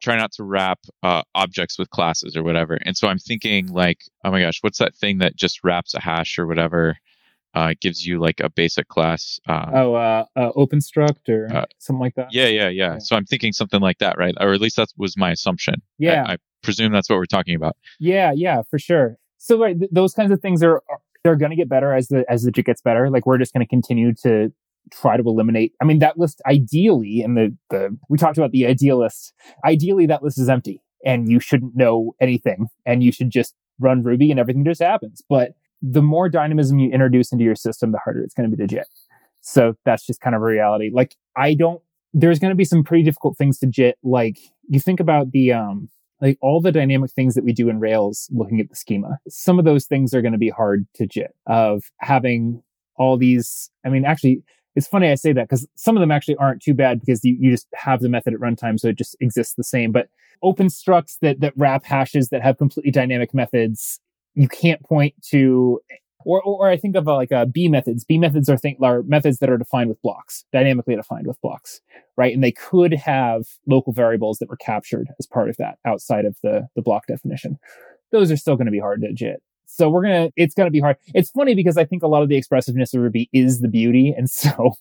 [0.00, 2.78] try not to wrap uh, objects with classes or whatever.
[2.82, 6.00] And so I'm thinking like, oh my gosh, what's that thing that just wraps a
[6.00, 6.96] hash or whatever?
[7.54, 9.38] Uh, gives you like a basic class.
[9.46, 12.28] Um, oh, uh, uh, OpenStruct or uh, something like that.
[12.30, 14.34] Yeah, yeah, yeah, yeah, So I'm thinking something like that, right?
[14.40, 15.82] Or at least that was my assumption.
[15.98, 16.24] Yeah.
[16.26, 17.76] I, I presume that's what we're talking about.
[18.00, 19.18] Yeah, yeah, for sure.
[19.36, 22.08] So right, th- those kinds of things are, are they're going to get better as
[22.08, 23.10] the as the JIT gets better.
[23.10, 24.52] Like we're just going to continue to
[24.90, 25.72] try to eliminate.
[25.80, 29.32] I mean, that list ideally, and the the we talked about the idealist.
[29.64, 34.02] Ideally, that list is empty, and you shouldn't know anything, and you should just run
[34.02, 35.22] Ruby, and everything just happens.
[35.28, 38.60] But the more dynamism you introduce into your system, the harder it's going to be
[38.62, 38.86] to JIT.
[39.40, 40.90] So that's just kind of a reality.
[40.92, 41.82] Like I don't.
[42.14, 43.96] There's going to be some pretty difficult things to JIT.
[44.02, 45.88] Like you think about the um
[46.22, 49.18] like all the dynamic things that we do in Rails looking at the schema.
[49.28, 52.62] Some of those things are going to be hard to JIT of having
[52.96, 53.68] all these.
[53.84, 54.42] I mean, actually,
[54.76, 57.36] it's funny I say that because some of them actually aren't too bad because you,
[57.38, 58.78] you just have the method at runtime.
[58.78, 60.08] So it just exists the same, but
[60.42, 63.98] open structs that, that wrap hashes that have completely dynamic methods.
[64.34, 65.80] You can't point to
[66.24, 68.04] or, or, I think of uh, like uh, B methods.
[68.04, 71.80] B methods are, think, are methods that are defined with blocks, dynamically defined with blocks,
[72.16, 72.34] right?
[72.34, 76.36] And they could have local variables that were captured as part of that outside of
[76.42, 77.58] the, the block definition.
[78.10, 79.42] Those are still going to be hard to JIT.
[79.66, 80.96] So we're to, it's to be hard.
[81.14, 84.14] It's funny because I think a lot of the expressiveness of Ruby is the beauty.
[84.16, 84.74] And so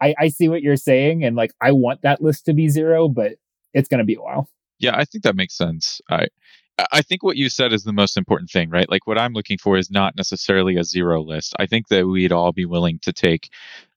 [0.00, 1.24] I, I see what you're saying.
[1.24, 3.32] And like, I want that list to be zero, but
[3.74, 4.48] it's to be a while.
[4.78, 6.00] Yeah, I think that makes sense.
[6.08, 6.28] I
[6.92, 8.90] I think what you said is the most important thing, right?
[8.90, 11.54] Like what I'm looking for is not necessarily a zero list.
[11.58, 13.50] I think that we'd all be willing to take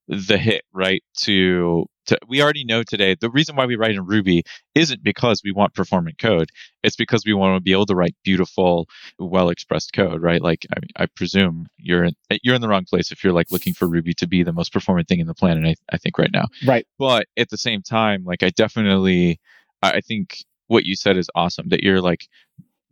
[0.07, 1.03] the hit, right?
[1.19, 4.43] To, to we already know today the reason why we write in Ruby
[4.75, 6.49] isn't because we want performant code.
[6.83, 10.41] It's because we want to be able to write beautiful, well expressed code, right?
[10.41, 12.13] Like I, mean, I presume you're in
[12.43, 14.73] you're in the wrong place if you're like looking for Ruby to be the most
[14.73, 15.65] performant thing in the planet.
[15.65, 16.85] I, I think right now, right?
[16.99, 19.39] But at the same time, like I definitely,
[19.81, 21.69] I think what you said is awesome.
[21.69, 22.27] That you're like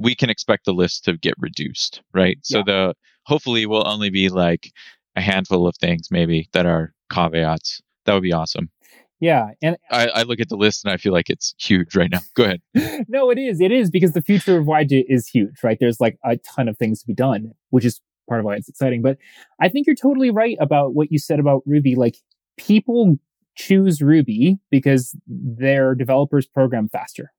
[0.01, 2.37] we can expect the list to get reduced, right?
[2.41, 2.63] So yeah.
[2.65, 2.93] the
[3.25, 4.71] hopefully will only be like
[5.15, 7.81] a handful of things maybe that are caveats.
[8.05, 8.69] That would be awesome.
[9.19, 12.09] Yeah, and I, I, look at the list and I feel like it's huge right
[12.09, 12.21] now.
[12.33, 12.61] Go ahead.
[13.07, 13.61] no, it is.
[13.61, 15.77] It is because the future of YJIT is huge, right?
[15.79, 18.67] There's like a ton of things to be done, which is part of why it's
[18.67, 19.03] exciting.
[19.03, 19.19] But
[19.59, 21.93] I think you're totally right about what you said about Ruby.
[21.93, 22.17] Like
[22.57, 23.17] people
[23.55, 27.31] choose Ruby because their developers program faster,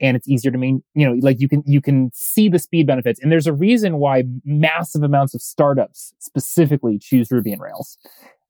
[0.00, 2.86] and it's easier to main, you know, like you can, you can see the speed
[2.86, 3.20] benefits.
[3.20, 7.98] And there's a reason why massive amounts of startups specifically choose Ruby and Rails.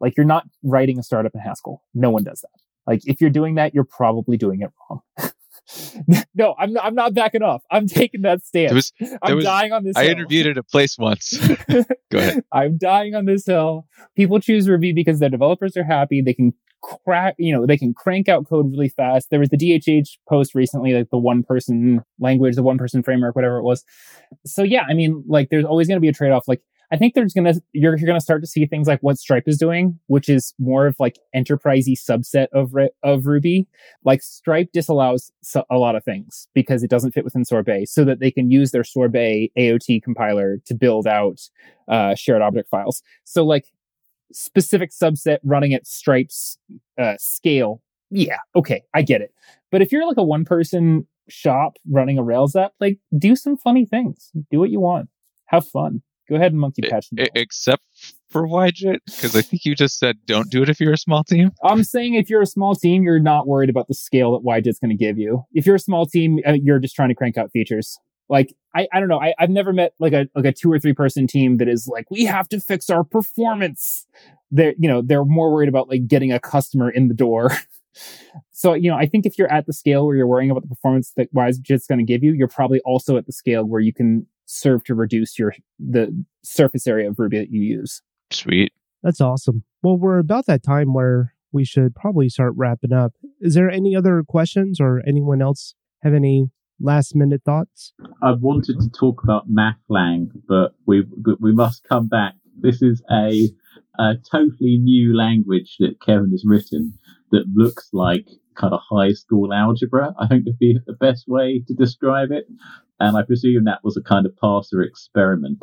[0.01, 1.83] Like you're not writing a startup in Haskell.
[1.95, 2.61] No one does that.
[2.87, 5.01] Like if you're doing that, you're probably doing it wrong.
[6.35, 7.63] no, I'm not, I'm not backing off.
[7.71, 8.73] I'm taking that stance.
[8.73, 8.93] Was,
[9.23, 9.97] I'm was, dying on this.
[9.97, 10.13] I hill.
[10.13, 11.37] interviewed at a place once.
[12.11, 12.45] Go ahead.
[12.53, 13.87] I'm dying on this hill.
[14.15, 16.23] People choose Ruby because their developers are happy.
[16.23, 16.55] They can
[17.05, 19.31] crack, you know, they can crank out code really fast.
[19.31, 23.35] There was the DHH post recently, like the one person language, the one person framework,
[23.35, 23.85] whatever it was.
[24.45, 26.47] So yeah, I mean, like there's always going to be a trade off.
[26.47, 26.63] Like
[26.93, 29.59] I think there's gonna you're, you're gonna start to see things like what Stripe is
[29.59, 32.73] doing, which is more of like enterprisey subset of
[33.03, 33.67] of Ruby.
[34.05, 35.33] Like Stripe disallows
[35.69, 38.71] a lot of things because it doesn't fit within Sorbet, so that they can use
[38.71, 41.41] their Sorbet AOT compiler to build out
[41.89, 43.03] uh, shared object files.
[43.25, 43.67] So like
[44.33, 46.59] specific subset running at Stripe's
[46.99, 47.83] uh, scale.
[48.11, 49.33] Yeah, okay, I get it.
[49.71, 53.57] But if you're like a one person shop running a Rails app, like do some
[53.57, 54.31] funny things.
[54.51, 55.09] Do what you want.
[55.47, 56.03] Have fun.
[56.29, 57.09] Go ahead and monkey patch.
[57.17, 57.85] It, except
[58.31, 61.23] for YJIT, because I think you just said don't do it if you're a small
[61.23, 61.53] team.
[61.63, 64.81] I'm saying if you're a small team, you're not worried about the scale that YJIT's
[64.81, 65.45] going to give you.
[65.53, 67.99] If you're a small team, uh, you're just trying to crank out features.
[68.29, 69.21] Like I, I don't know.
[69.21, 71.89] I, I've never met like a like a two or three person team that is
[71.89, 74.07] like we have to fix our performance.
[74.51, 77.51] They're you know they're more worried about like getting a customer in the door.
[78.51, 80.69] so you know I think if you're at the scale where you're worrying about the
[80.69, 83.93] performance that YJIT's going to give you, you're probably also at the scale where you
[83.93, 88.03] can serve to reduce your the surface area of Ruby that you use.
[88.31, 88.73] Sweet.
[89.03, 89.63] That's awesome.
[89.83, 93.13] Well, we're about that time where we should probably start wrapping up.
[93.41, 96.51] Is there any other questions or anyone else have any
[96.81, 97.93] last minute thoughts?
[98.23, 101.05] I wanted to talk about MathLang, but we
[101.41, 102.35] we must come back.
[102.59, 103.51] This is a,
[103.99, 106.99] a totally new language that Kevin has written
[107.33, 110.15] that looks like kind of high school algebra.
[110.19, 112.47] I think would be the best way to describe it.
[112.99, 115.63] And I presume that was a kind of parser experiment.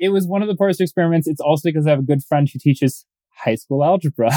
[0.00, 1.28] It was one of the parser experiments.
[1.28, 3.04] It's also because I have a good friend who teaches
[3.34, 4.30] high school algebra.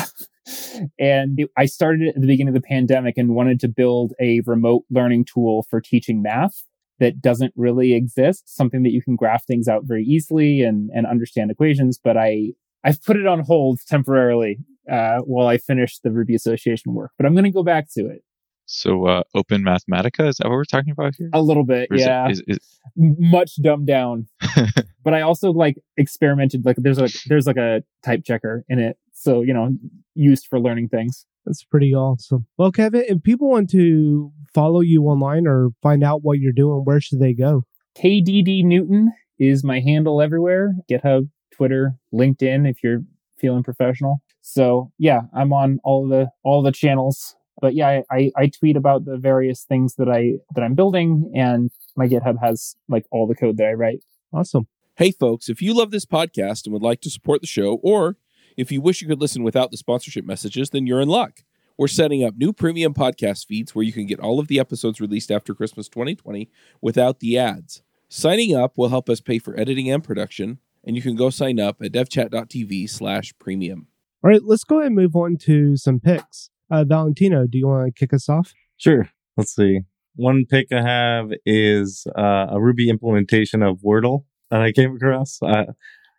[1.00, 4.84] and I started at the beginning of the pandemic and wanted to build a remote
[4.89, 6.64] learning tool for teaching math
[7.00, 11.06] that doesn't really exist, something that you can graph things out very easily and, and
[11.06, 12.00] understand equations.
[12.02, 16.93] But I, I've put it on hold temporarily uh, while I finish the Ruby Association
[16.93, 18.24] work, but I'm going to go back to it.
[18.66, 21.30] So, uh, Open Mathematica, is that what we're talking about here?
[21.34, 22.26] A little bit, is yeah.
[22.26, 22.80] It, is, is...
[22.95, 24.28] Much dumbed down.
[25.03, 28.97] but I also like experimented, like there's a, there's like a type checker in it.
[29.13, 29.70] So, you know,
[30.16, 31.26] used for learning things.
[31.45, 32.47] That's pretty awesome.
[32.57, 36.82] Well, Kevin, if people want to follow you online or find out what you're doing,
[36.86, 37.63] where should they go?
[37.97, 43.01] KDD Newton is my handle everywhere GitHub, Twitter, LinkedIn, if you're
[43.38, 44.22] feeling professional.
[44.41, 47.36] So yeah, I'm on all the all the channels.
[47.66, 51.72] But yeah, I, I tweet about the various things that I that I'm building, and
[51.95, 54.03] my GitHub has like all the code that I write.
[54.32, 54.68] Awesome.
[54.97, 58.18] Hey folks, if you love this podcast and would like to support the show, or
[58.55, 61.39] if you wish you could listen without the sponsorship messages, then you're in luck.
[61.76, 65.01] We're setting up new premium podcast feeds where you can get all of the episodes
[65.01, 66.47] released after Christmas 2020
[66.82, 67.82] without the ads.
[68.09, 71.59] Signing up will help us pay for editing and production, and you can go sign
[71.59, 73.88] up at devchat.tv slash premium.
[74.24, 76.51] All right, let's go ahead and move on to some picks.
[76.72, 78.53] Uh, Valentino, do you want to kick us off?
[78.78, 79.09] Sure.
[79.38, 79.82] Let's see.
[80.16, 85.39] One pick I have is uh, a Ruby implementation of Wordle that I came across.
[85.41, 85.74] Uh,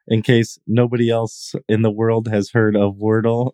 [0.09, 3.53] in case nobody else in the world has heard of Wordle,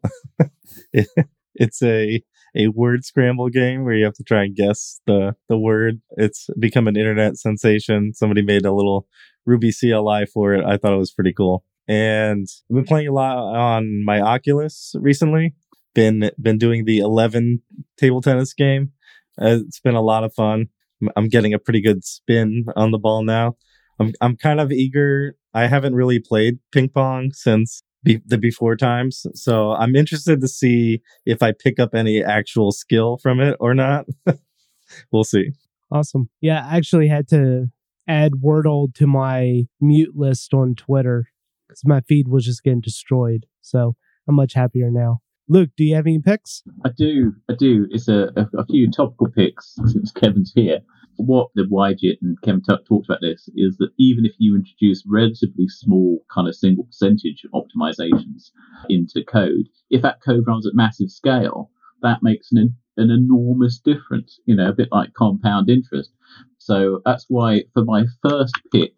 [0.92, 1.08] it,
[1.54, 2.22] it's a
[2.54, 6.02] a word scramble game where you have to try and guess the the word.
[6.16, 8.12] It's become an internet sensation.
[8.12, 9.06] Somebody made a little
[9.46, 10.64] Ruby CLI for it.
[10.64, 14.94] I thought it was pretty cool and I've been playing a lot on my Oculus
[14.98, 15.54] recently.
[15.94, 17.62] Been been doing the 11
[17.98, 18.92] table tennis game.
[19.40, 20.68] Uh, it's been a lot of fun.
[21.16, 23.56] I'm getting a pretty good spin on the ball now.
[23.98, 25.36] I'm I'm kind of eager.
[25.54, 30.48] I haven't really played ping pong since be- the before times, so I'm interested to
[30.48, 34.06] see if I pick up any actual skill from it or not.
[35.12, 35.52] we'll see.
[35.90, 36.30] Awesome.
[36.40, 37.66] Yeah, I actually had to
[38.08, 41.28] add Wordle to my mute list on Twitter
[41.68, 43.46] because my feed was just getting destroyed.
[43.60, 43.96] So
[44.28, 45.21] I'm much happier now.
[45.48, 46.62] Luke, do you have any picks?
[46.84, 47.34] I do.
[47.50, 47.86] I do.
[47.90, 50.80] It's a, a, a few topical picks since Kevin's here.
[51.16, 55.68] What the YJIT and Kevin talked about this is that even if you introduce relatively
[55.68, 58.50] small kind of single percentage optimizations
[58.88, 61.70] into code, if that code runs at massive scale,
[62.02, 66.12] that makes an, an enormous difference, you know, a bit like compound interest.
[66.58, 68.92] So that's why for my first pick,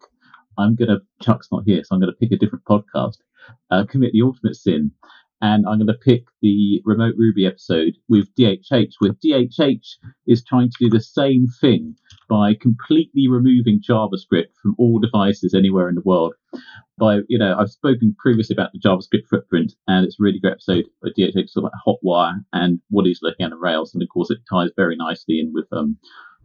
[0.57, 3.17] I'm going to, Chuck's not here, so I'm going to pick a different podcast,
[3.71, 4.91] uh, commit the ultimate sin.
[5.41, 9.85] And I'm going to pick the remote Ruby episode with DHH, where DHH
[10.27, 11.95] is trying to do the same thing
[12.29, 16.33] by completely removing JavaScript from all devices anywhere in the world.
[16.97, 20.53] By, you know, I've spoken previously about the JavaScript footprint, and it's a really great
[20.53, 23.93] episode where DHH talks about Hotwire and what he's looking at in Rails.
[23.93, 25.97] And of course, it ties very nicely in with um,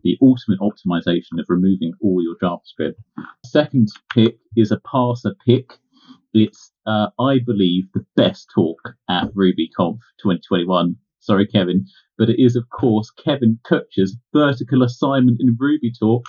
[0.02, 2.94] the ultimate optimization of removing all your JavaScript.
[3.46, 5.78] Second pick is a parser pick.
[6.32, 8.78] It's, uh, I believe, the best talk
[9.08, 10.96] at RubyConf 2021.
[11.18, 16.24] Sorry, Kevin, but it is, of course, Kevin Kuchta's vertical assignment in Ruby Talk.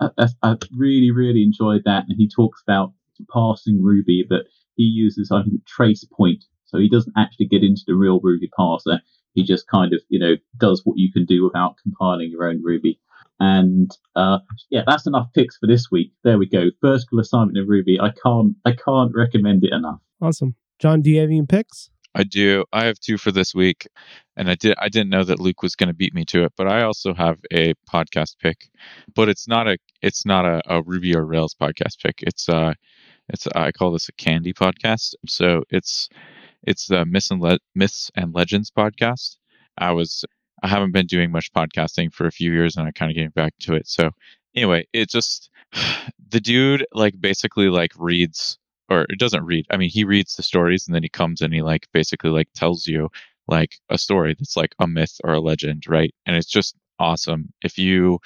[0.00, 2.92] I, I really, really enjoyed that, and he talks about
[3.28, 4.42] parsing Ruby, but
[4.76, 6.44] he uses, I think, trace point.
[6.66, 9.00] So he doesn't actually get into the real Ruby parser.
[9.34, 12.62] He just kind of, you know, does what you can do without compiling your own
[12.62, 13.00] Ruby.
[13.40, 14.38] And uh,
[14.70, 16.12] yeah, that's enough picks for this week.
[16.24, 16.70] There we go.
[16.80, 18.00] First Vertical assignment in Ruby.
[18.00, 20.00] I can't, I can't recommend it enough.
[20.20, 21.02] Awesome, John.
[21.02, 21.90] Do you have any picks?
[22.14, 22.64] I do.
[22.72, 23.86] I have two for this week,
[24.36, 24.74] and I did.
[24.78, 27.14] I didn't know that Luke was going to beat me to it, but I also
[27.14, 28.68] have a podcast pick.
[29.14, 29.78] But it's not a.
[30.02, 32.22] It's not a, a Ruby or Rails podcast pick.
[32.22, 32.74] It's uh,
[33.28, 35.14] it's I call this a candy podcast.
[35.26, 36.08] So it's
[36.64, 39.36] it's the Myths and Le- Myths and Legends podcast.
[39.76, 40.24] I was
[40.62, 43.30] I haven't been doing much podcasting for a few years, and I kind of getting
[43.30, 43.88] back to it.
[43.88, 44.10] So
[44.54, 45.50] anyway, it just
[46.30, 48.58] the dude like basically like reads
[48.90, 49.66] or it doesn't read.
[49.70, 52.48] I mean, he reads the stories and then he comes and he like basically like
[52.54, 53.08] tells you
[53.46, 56.14] like a story that's like a myth or a legend, right?
[56.26, 57.52] And it's just awesome.
[57.62, 58.18] If you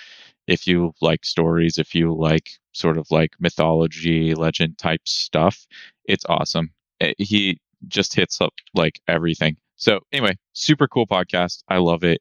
[0.47, 5.67] if you like stories, if you like sort of like mythology, legend type stuff,
[6.05, 6.71] it's awesome.
[7.01, 9.57] Eh, he just hits up like everything.
[9.83, 11.65] So anyway, super cool podcast.
[11.69, 12.21] I love it.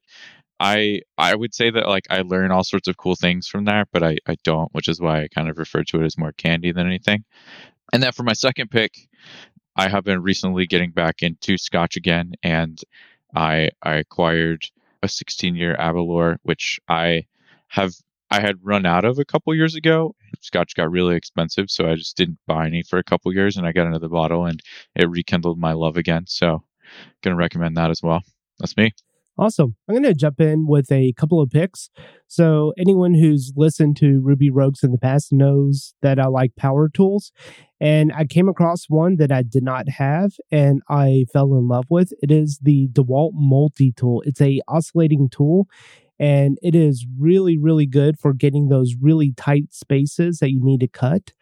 [0.58, 3.84] I I would say that like I learn all sorts of cool things from there,
[3.92, 6.32] but I, I don't, which is why I kind of refer to it as more
[6.32, 7.24] candy than anything.
[7.92, 8.92] And then for my second pick,
[9.76, 12.80] I have been recently getting back into Scotch again, and
[13.36, 14.64] I I acquired
[15.04, 17.26] a 16 year Aberlour, which I
[17.68, 17.92] have
[18.28, 20.16] I had run out of a couple years ago.
[20.40, 23.66] Scotch got really expensive, so I just didn't buy any for a couple years, and
[23.68, 24.60] I got another bottle, and
[24.96, 26.24] it rekindled my love again.
[26.26, 26.64] So,
[27.22, 28.22] gonna recommend that as well.
[28.58, 28.92] That's me.
[29.38, 29.76] Awesome.
[29.88, 31.88] I'm going to jump in with a couple of picks.
[32.26, 36.90] So, anyone who's listened to Ruby Rogues in the past knows that I like power
[36.90, 37.32] tools.
[37.80, 41.86] And I came across one that I did not have and I fell in love
[41.88, 42.12] with.
[42.22, 44.22] It is the DeWalt Multi Tool.
[44.26, 45.66] It's a oscillating tool
[46.18, 50.80] and it is really, really good for getting those really tight spaces that you need
[50.80, 51.32] to cut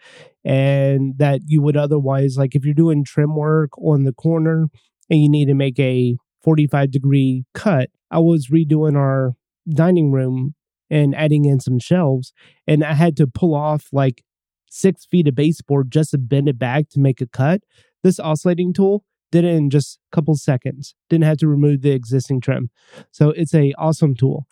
[0.44, 4.68] and that you would otherwise, like if you're doing trim work on the corner
[5.10, 7.90] and you need to make a 45 degree cut.
[8.10, 9.34] I was redoing our
[9.68, 10.54] dining room
[10.88, 12.32] and adding in some shelves,
[12.66, 14.22] and I had to pull off like
[14.70, 17.60] six feet of baseboard just to bend it back to make a cut.
[18.02, 20.94] This oscillating tool did it in just a couple seconds.
[21.08, 22.70] Didn't have to remove the existing trim.
[23.10, 24.46] So it's a awesome tool.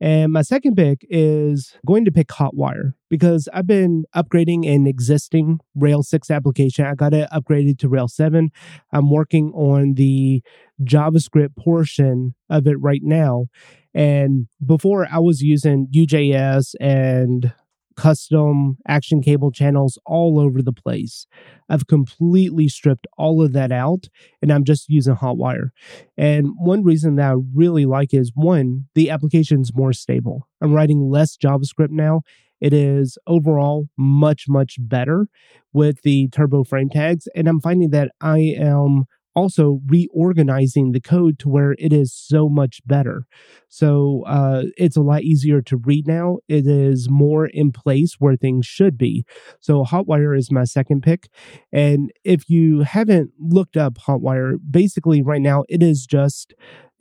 [0.00, 5.60] And my second pick is going to pick Hotwire because I've been upgrading an existing
[5.76, 6.86] Rail 6 application.
[6.86, 8.50] I got it upgraded to Rail 7.
[8.92, 10.42] I'm working on the
[10.82, 13.46] JavaScript portion of it right now.
[13.94, 17.52] And before I was using UJS and
[17.96, 21.26] custom action cable channels all over the place.
[21.68, 24.08] I've completely stripped all of that out
[24.40, 25.70] and I'm just using Hotwire.
[26.16, 30.48] And one reason that I really like is one, the application's more stable.
[30.60, 32.22] I'm writing less JavaScript now.
[32.60, 35.26] It is overall much, much better
[35.72, 37.26] with the turbo frame tags.
[37.34, 42.48] And I'm finding that I am also reorganizing the code to where it is so
[42.48, 43.26] much better.
[43.68, 46.38] So uh, it's a lot easier to read now.
[46.48, 49.24] It is more in place where things should be.
[49.60, 51.28] So Hotwire is my second pick.
[51.72, 56.54] And if you haven't looked up Hotwire, basically right now it is just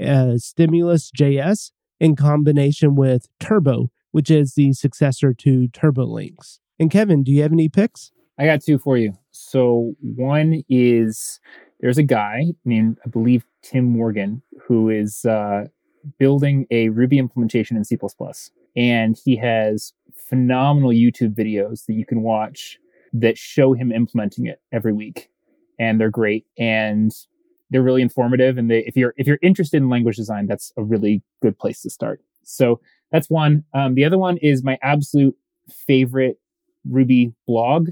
[0.03, 6.59] uh, Stimulus JS in combination with Turbo, which is the successor to TurboLinks.
[6.79, 8.11] And Kevin, do you have any picks?
[8.39, 9.13] I got two for you.
[9.29, 11.39] So one is
[11.81, 15.65] there's a guy named, I believe, Tim Morgan, who is uh,
[16.19, 17.97] building a Ruby implementation in C.
[18.75, 22.79] And he has phenomenal YouTube videos that you can watch
[23.13, 25.29] that show him implementing it every week.
[25.79, 26.45] And they're great.
[26.57, 27.11] And
[27.71, 28.57] they're really informative.
[28.57, 31.81] And they, if you're if you're interested in language design, that's a really good place
[31.81, 32.21] to start.
[32.43, 32.79] So
[33.11, 33.63] that's one.
[33.73, 35.35] Um, the other one is my absolute
[35.69, 36.37] favorite
[36.87, 37.89] Ruby blog,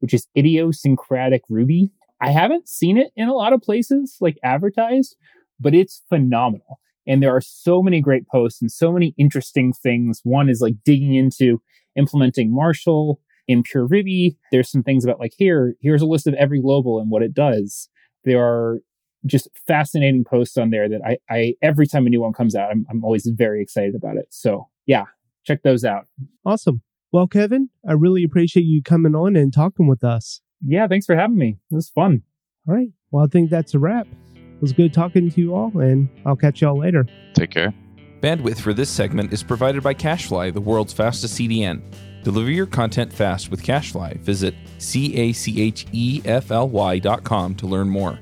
[0.00, 1.90] which is Idiosyncratic Ruby.
[2.22, 5.16] I haven't seen it in a lot of places like advertised,
[5.58, 6.78] but it's phenomenal.
[7.04, 10.20] And there are so many great posts and so many interesting things.
[10.22, 11.60] One is like digging into
[11.96, 14.36] implementing Marshal in pure Ruby.
[14.52, 17.34] There's some things about like here, here's a list of every global and what it
[17.34, 17.88] does.
[18.24, 18.78] There are
[19.26, 22.70] just fascinating posts on there that I, I every time a new one comes out,
[22.70, 24.26] I'm, I'm always very excited about it.
[24.30, 25.06] So yeah,
[25.44, 26.06] check those out.
[26.44, 26.82] Awesome.
[27.10, 31.16] Well, Kevin, I really appreciate you coming on and talking with us yeah, thanks for
[31.16, 31.58] having me.
[31.70, 32.22] It was fun.
[32.68, 32.88] All right.
[33.10, 34.06] Well, I think that's a wrap.
[34.34, 37.06] It was good talking to you all, and I'll catch y'all later.
[37.34, 37.74] Take care.
[38.20, 41.82] Bandwidth for this segment is provided by CacheFly, the world's fastest CDN.
[42.22, 44.18] Deliver your content fast with CacheFly.
[44.20, 48.20] Visit C A C H E F L Y dot com to learn more.